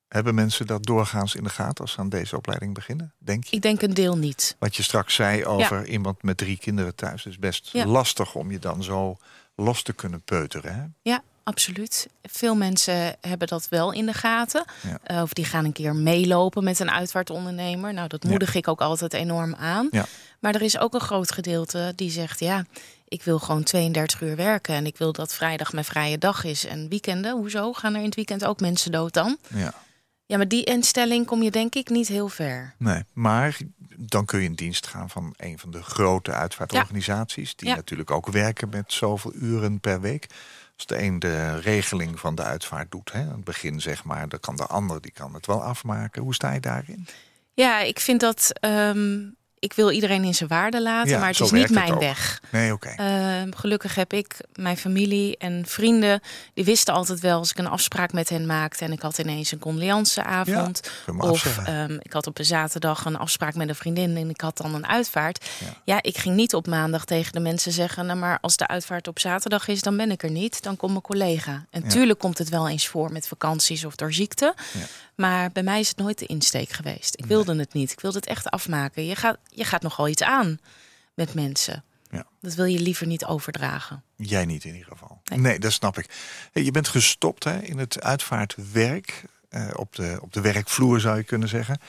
[0.09, 3.13] Hebben mensen dat doorgaans in de gaten als ze aan deze opleiding beginnen?
[3.19, 3.57] Denk je?
[3.57, 4.57] Ik denk een deel niet.
[4.59, 7.87] Wat je straks zei over iemand met drie kinderen thuis is best Ja.
[7.87, 9.19] lastig om je dan zo
[9.55, 10.75] los te kunnen peuteren.
[10.75, 10.85] Hè?
[11.03, 12.09] Ja, absoluut.
[12.23, 14.65] Veel mensen hebben dat wel in de gaten.
[14.83, 15.17] Ja.
[15.17, 17.93] Uh, of die gaan een keer meelopen met een uitvaartondernemer.
[17.95, 18.29] Nou, dat Ja.
[18.29, 19.89] moedig ik ook altijd enorm aan.
[19.91, 20.05] Ja.
[20.41, 22.41] Maar er is ook een groot gedeelte die zegt...
[22.41, 22.65] ja,
[23.09, 24.75] ik wil gewoon 32 uur werken...
[24.75, 26.67] en ik wil dat vrijdag mijn vrije dag is.
[26.67, 27.73] En weekenden, hoezo?
[27.73, 29.37] Gaan er in het weekend ook mensen dood dan?
[29.55, 29.75] Ja.
[30.27, 32.75] Ja, maar die instelling kom je denk ik niet heel ver.
[32.79, 33.57] Nee, maar
[33.97, 37.57] dan kun je in dienst gaan van een van de grote uitvaartorganisaties...
[37.57, 40.27] die natuurlijk ook werken met zoveel uren per week.
[40.79, 44.29] Als de een de regeling van de uitvaart doet, hè, het begin zeg maar...
[44.29, 46.23] dan kan de ander die kan het wel afmaken.
[46.23, 47.07] Hoe sta je daarin?
[47.55, 48.53] Ja, ik vind dat...
[48.61, 52.01] Um, ik wil iedereen in zijn waarde laten, Ja, maar het is niet mijn ook.
[52.01, 52.41] weg.
[52.51, 52.95] Nee, oké.
[53.01, 56.21] Uh, gelukkig heb ik mijn familie en vrienden.
[56.55, 58.85] Die wisten altijd wel als ik een afspraak met hen maakte.
[58.85, 60.91] En ik had ineens een condoleanceavond.
[61.07, 64.17] Ja, of um, ik had op een zaterdag een afspraak met een vriendin.
[64.17, 65.47] En ik had dan een uitvaart.
[65.59, 65.67] Ja.
[65.85, 66.03] Ja.
[66.03, 68.07] ik ging niet op maandag tegen de mensen zeggen.
[68.07, 70.63] Nou, maar als de uitvaart op zaterdag is, dan ben ik er niet.
[70.63, 71.65] Dan komt mijn collega.
[71.71, 74.55] En tuurlijk komt het wel eens voor met vakanties of door ziekte.
[75.19, 77.15] Maar bij mij is het nooit de insteek geweest.
[77.19, 77.93] Ik wilde het niet.
[77.93, 79.05] Ik wilde het echt afmaken.
[79.07, 80.59] Je gaat, je gaat nogal iets aan
[81.15, 81.85] met mensen.
[82.11, 82.27] Ja.
[82.41, 84.03] Dat wil je liever niet overdragen.
[84.17, 85.21] Jij niet in ieder geval.
[85.25, 85.59] Nee, Nee.
[85.59, 86.07] dat snap ik.
[86.53, 89.25] Hey, Je bent gestopt hè, in het uitvaartwerk.
[89.49, 91.81] eh, op, de, op de werkvloer zou je kunnen zeggen.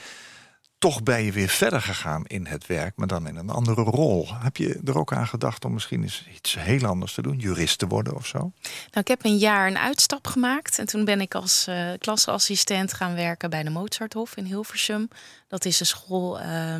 [0.80, 4.28] Toch ben je weer verder gegaan in het werk, maar dan in een andere rol.
[4.34, 7.38] Heb je er ook aan gedacht om misschien eens iets heel anders te doen?
[7.38, 8.38] Jurist te worden of zo?
[8.38, 8.52] Nou,
[8.90, 10.78] ik heb een jaar een uitstap gemaakt.
[10.78, 15.08] En toen ben ik als uh, klasassistent gaan werken bij de Mozarthof in Hilversum.
[15.48, 16.74] Dat is een school uh,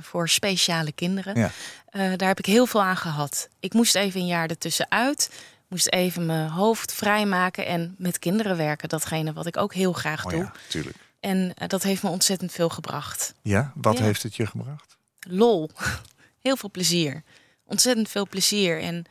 [0.00, 1.38] voor speciale kinderen.
[1.38, 1.50] Ja.
[1.92, 3.48] Uh, daar heb ik heel veel aan gehad.
[3.60, 5.30] Ik moest even een jaar ertussenuit.
[5.68, 8.88] Moest even mijn hoofd vrijmaken en met kinderen werken.
[8.88, 10.40] Datgene wat ik ook heel graag oh, doe.
[10.40, 10.96] Ja, tuurlijk.
[11.24, 13.34] En dat heeft me ontzettend veel gebracht.
[13.42, 14.04] Ja, wat Ja.
[14.04, 14.96] heeft het je gebracht?
[15.20, 15.70] Lol.
[16.42, 17.22] Heel veel plezier.
[17.64, 18.80] Ontzettend veel plezier.
[18.80, 19.04] En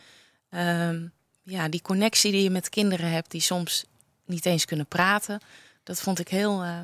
[0.49, 1.07] ehm,
[1.43, 3.85] ja, die connectie die je met kinderen hebt, die soms
[4.25, 5.39] niet eens kunnen praten,
[5.83, 6.79] dat vond ik heel, eh,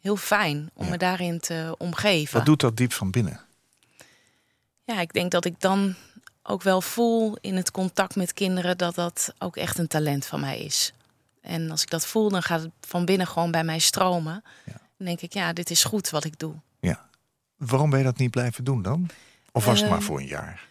[0.00, 0.90] heel fijn om Ja.
[0.90, 2.36] me daarin te omgeven.
[2.36, 3.40] Wat doet dat diep van binnen?
[4.84, 5.94] Ja, ik denk dat ik dan
[6.42, 10.40] ook wel voel in het contact met kinderen dat dat ook echt een talent van
[10.40, 10.92] mij is.
[11.42, 14.44] En als ik dat voel, dan gaat het van binnen gewoon bij mij stromen.
[14.64, 14.72] Ja.
[14.96, 16.54] Dan denk ik, ja, dit is goed wat ik doe.
[16.80, 17.08] Ja.
[17.56, 19.08] Waarom ben je dat niet blijven doen dan?
[19.52, 20.66] Of was het maar Ehm, voor een jaar?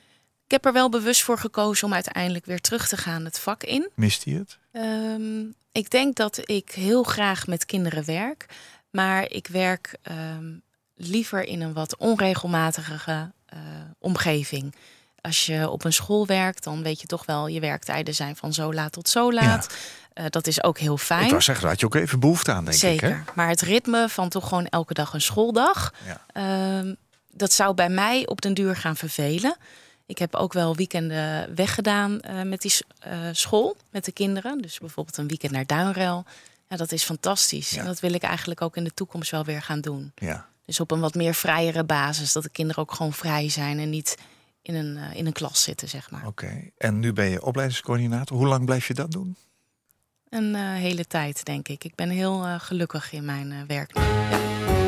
[0.45, 3.63] Ik heb er wel bewust voor gekozen om uiteindelijk weer terug te gaan het vak
[3.63, 3.89] in.
[3.95, 4.57] Mist hij het?
[4.71, 8.45] Ehm, ik denk dat ik heel graag met kinderen werk.
[8.89, 10.53] Maar ik werk ehm,
[10.95, 13.59] liever in een wat onregelmatige eh,
[13.99, 14.75] omgeving.
[15.21, 18.53] Als je op een school werkt, dan weet je toch wel, je werktijden zijn van
[18.53, 19.75] zo laat tot zo laat.
[20.13, 21.23] Eh, dat is ook heel fijn.
[21.23, 23.09] Ik wou zeggen, daar had je ook even behoefte aan, denk Zeker.
[23.09, 23.15] ik.
[23.15, 23.21] Hè?
[23.35, 26.21] Maar het ritme van toch gewoon elke dag een schooldag, Ja.
[26.33, 26.93] ehm,
[27.31, 29.57] dat zou bij mij op den duur gaan vervelen.
[30.05, 34.61] Ik heb ook wel weekenden weggedaan eh met die eh, school, met de kinderen.
[34.61, 36.25] Dus bijvoorbeeld een weekend naar Duinrel.
[36.67, 37.69] Ja, dat is fantastisch.
[37.69, 37.79] Ja.
[37.79, 40.11] En dat wil ik eigenlijk ook in de toekomst wel weer gaan doen.
[40.15, 40.47] Ja.
[40.65, 42.33] Dus op een wat meer vrijere basis.
[42.33, 44.17] Dat de kinderen ook gewoon vrij zijn en niet
[44.61, 46.25] in een, in een klas zitten, zeg maar.
[46.27, 46.69] Oké.
[46.77, 48.37] En nu ben je opleidingscoördinator.
[48.37, 49.35] Hoe lang blijf je dat doen?
[50.31, 51.83] Een eh, hele tijd, denk ik.
[51.83, 53.91] Ik ben heel eh, gelukkig in mijn eh, werk.
[53.93, 54.80] Ja.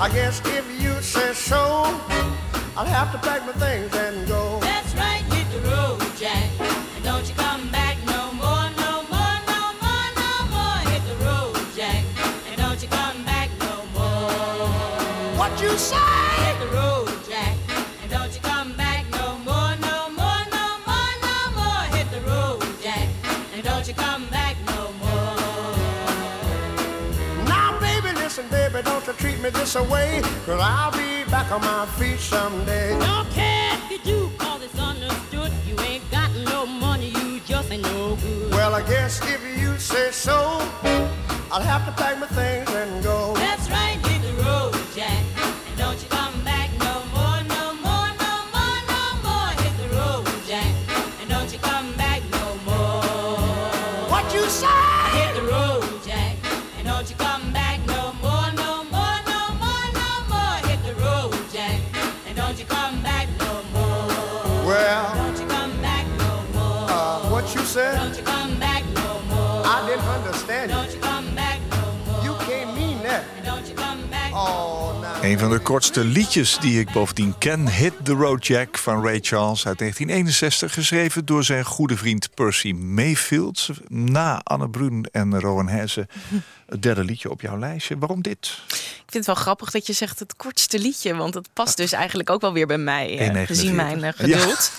[0.00, 1.58] I guess if you say so,
[2.76, 4.47] I'll have to pack my things and go.
[29.52, 30.20] Me this away.
[30.46, 32.98] Cause I'll be back on my feet someday.
[32.98, 35.52] Don't care if you do, cause it's understood.
[35.66, 38.52] You ain't got no money, you just ain't no good.
[38.52, 39.37] Well, I guess if
[75.28, 79.18] Een van de kortste liedjes die ik bovendien ken, Hit the Road Jack van Ray
[79.22, 83.68] Charles uit 1961, geschreven door zijn goede vriend Percy Mayfield.
[83.88, 86.06] Na Anne Brun en Rowan Hesse,
[86.68, 87.98] het derde liedje op jouw lijstje.
[87.98, 88.58] Waarom dit?
[88.68, 91.14] Ik vind het wel grappig dat je zegt het kortste liedje.
[91.14, 93.18] Want het past dus eigenlijk ook wel weer bij mij.
[93.18, 93.46] eh, 1,49.
[93.46, 94.38] gezien mijn eh, Ja.
[94.38, 94.72] geduld.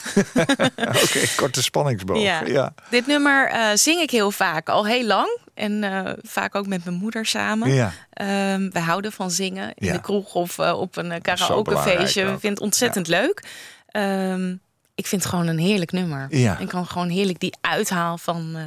[1.04, 2.22] Oké, korte spanningsboog.
[2.22, 2.42] Ja.
[2.46, 2.74] ja.
[2.90, 5.38] Dit nummer eh, zing ik heel vaak, al heel lang.
[5.54, 5.84] En
[6.24, 7.74] vaak ook met mijn moeder samen.
[7.74, 7.92] Ja.
[8.14, 9.94] Ehm, we houden van zingen in Ja.
[9.94, 12.22] de kroeg of op een karaokefeestje.
[12.24, 13.44] We vinden het ontzettend leuk.
[13.88, 14.56] Ehm,
[14.96, 16.28] ik vind het gewoon een heerlijk nummer.
[16.30, 16.58] Ja.
[16.58, 18.58] Ik kan gewoon heerlijk die uithaal van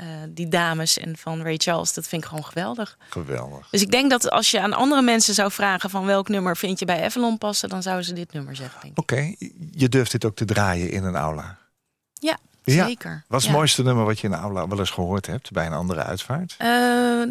[0.00, 1.92] eh, die dames en van Ray Charles.
[1.94, 2.98] Dat vind ik gewoon geweldig.
[3.08, 3.68] Geweldig.
[3.70, 6.78] Dus ik denk dat als je aan andere mensen zou vragen van welk nummer vind
[6.78, 8.90] je bij Avalon passen, dan zouden ze dit nummer zeggen.
[8.94, 9.34] Oké,
[9.70, 11.58] je durft dit ook te draaien in een aula.
[12.14, 12.84] Ja, Ja.
[12.86, 13.24] zeker.
[13.28, 13.50] Wat is Ja.
[13.50, 16.02] het mooiste nummer wat je in een aula wel eens gehoord hebt bij een andere
[16.04, 16.54] uitvaart?
[16.58, 16.68] Eh,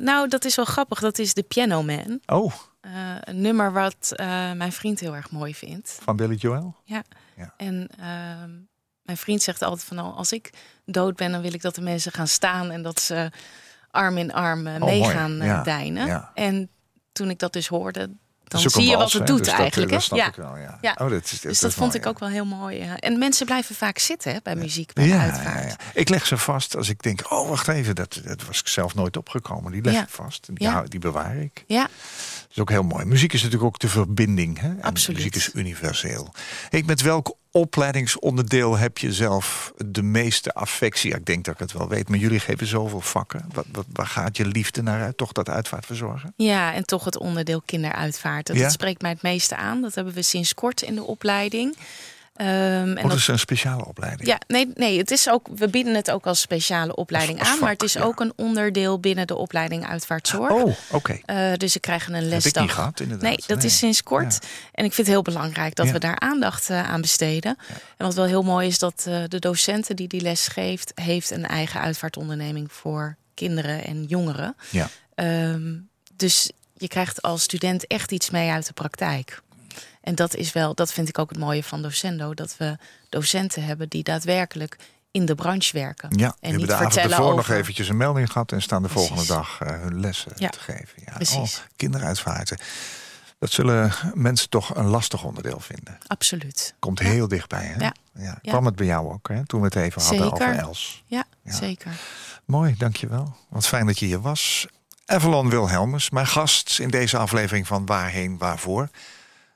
[0.02, 1.00] nou, dat is wel grappig.
[1.00, 2.20] Dat is de Piano Man.
[2.26, 2.92] Oh, Eh,
[3.22, 4.14] een nummer wat
[4.56, 6.00] mijn vriend heel erg mooi vindt.
[6.04, 6.76] van Billy Joel?
[6.84, 7.04] Ja.
[7.38, 7.54] Ja.
[7.58, 8.50] En ehm,
[9.10, 10.50] mijn vriend zegt altijd van nou, als ik
[10.86, 13.32] dood ben, dan wil ik dat de mensen gaan staan en dat ze
[13.92, 15.14] arm in arm eh, Oh, mee mooi.
[15.14, 16.08] gaan eh, Ja, deinen.
[16.08, 16.32] ja.
[16.34, 16.70] En
[17.12, 18.10] toen ik dat dus hoorde,
[18.44, 19.92] dan zie je wat het doet Dus eigenlijk.
[19.92, 20.28] dat snap ja.
[20.28, 20.78] ik wel, ja.
[20.82, 20.96] Ja.
[21.02, 22.82] Oh, dat is- dat dus dat vond mooi, ik ook wel heel mooi.
[22.82, 25.70] En mensen blijven vaak zitten hè, bij muziek, bij Ja, de ja, uitvaart.
[25.70, 25.76] ja.
[25.94, 28.96] Ik leg ze vast als ik denk, oh wacht even, dat, dat was ik zelf
[28.96, 29.72] nooit opgekomen.
[29.72, 30.46] Die leg ik vast.
[30.54, 31.64] Die, die bewaar ik.
[31.68, 33.06] Ja, Dat is ook heel mooi.
[33.06, 34.60] Muziek is natuurlijk ook de verbinding.
[34.60, 34.74] Hè?
[34.82, 35.18] Absoluut.
[35.18, 36.34] Muziek is universeel.
[36.70, 41.10] Hey, met welk opleidingsonderdeel heb je zelf de meeste affectie?
[41.10, 43.46] Ja, ik denk dat ik het wel weet, maar jullie geven zoveel vakken.
[43.54, 45.18] Wat, wat, waar gaat je liefde naar uit?
[45.18, 46.34] Toch dat uitvaartverzorgen?
[46.36, 48.48] Ja, en toch het onderdeel kinderuitvaart.
[48.48, 48.62] Dat, Ja?
[48.62, 49.82] dat spreekt mij het meeste aan.
[49.82, 51.76] Dat hebben we sinds kort in de opleiding.
[52.40, 54.28] Ehm, en dat, is een speciale opleiding?
[54.28, 57.58] ja, nee, nee het is ook, we bieden het ook als speciale opleiding Als- als
[57.58, 57.64] aan.
[57.64, 58.02] maar het is ja.
[58.02, 60.52] ook een onderdeel binnen de opleiding uitvaartzorg.
[60.52, 61.20] Oh, oké.
[61.26, 62.64] Eh, dus ze krijgen een ik lesdag.
[62.64, 63.28] niet gehad, inderdaad.
[63.30, 63.66] Nee, dat Nee.
[63.66, 64.40] is sinds kort.
[64.72, 65.92] En ik vind het heel belangrijk dat Ja.
[65.92, 67.58] we daar aandacht eh, aan besteden.
[67.98, 70.92] En wat wel heel mooi is, dat eh, de docenten die die les geeft...
[70.96, 74.56] heeft een eigen uitvaartonderneming voor kinderen en jongeren.
[74.70, 74.90] Ja.
[75.16, 75.74] Ehm,
[76.16, 79.42] dus je krijgt als student echt iets mee uit de praktijk.
[80.02, 82.34] En dat is wel, dat vind ik ook het mooie van Docendo.
[82.34, 82.78] Dat we
[83.10, 84.78] docenten hebben die daadwerkelijk
[85.12, 86.10] in de branche werken.
[86.10, 87.50] Ja, die en hebben niet de avond vertellen ervoor over.
[87.50, 88.52] nog eventjes een melding gehad...
[88.52, 89.08] en staan de Precies.
[89.08, 91.02] volgende dag eh, hun lessen Ja, te geven.
[91.06, 91.58] Ja, precies.
[91.58, 92.58] Oh, kinderuitvaarten.
[93.40, 95.98] Dat zullen mensen toch een lastig onderdeel vinden.
[96.08, 96.74] Absoluut.
[96.80, 97.76] Komt heel dichtbij, hè?
[97.84, 97.94] Ja.
[98.14, 98.40] Ja.
[98.42, 99.46] Kwam het bij jou ook, hè?
[99.46, 101.04] Toen we het even hadden over Els.
[101.06, 101.54] Ja, Ja.
[101.54, 101.92] zeker.
[102.46, 103.36] Mooi, dankjewel.
[103.50, 104.68] Wat fijn dat je hier was.
[105.06, 108.90] Evelon Wilhelmus, mijn gast in deze aflevering van Waarheen Waarvoor.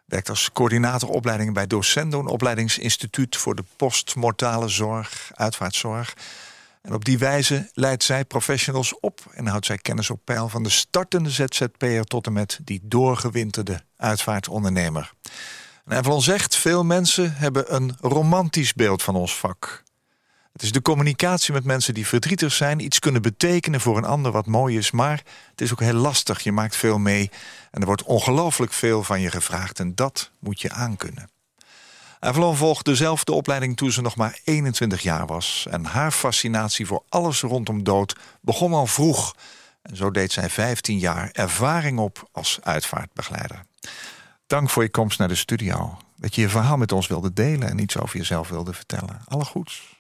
[0.06, 6.14] Werkt als coördinator opleidingen bij Docendo, een opleidingsinstituut voor de postmortale zorg, uitvaartzorg.
[6.82, 10.64] En op die wijze leidt zij professionals op en houdt zij kennis op peil van
[10.64, 15.14] de startende ZZP'er tot en met die doorgewinterde uitvaartondernemer.
[15.86, 19.83] En Evelon zegt, veel mensen hebben een romantisch beeld van ons vak.
[20.54, 24.32] Het is de communicatie met mensen die verdrietig zijn, iets kunnen betekenen voor een ander
[24.32, 26.44] wat mooi is, maar het is ook heel lastig.
[26.44, 27.32] Je maakt veel mee
[27.72, 31.30] en er wordt ongelooflijk veel van je gevraagd en dat moet je aankunnen.
[32.20, 35.68] Avalon volgde dezelfde opleiding toen ze nog maar 21 jaar was.
[35.70, 39.36] En haar fascinatie voor alles rondom dood begon al vroeg.
[39.82, 43.66] En zo deed zij 15 jaar ervaring op als uitvaartbegeleider.
[44.48, 45.98] Dank voor je komst naar de studio.
[46.18, 49.22] Dat je je verhaal met ons wilde delen en iets over jezelf wilde vertellen.
[49.28, 49.93] Alle goeds.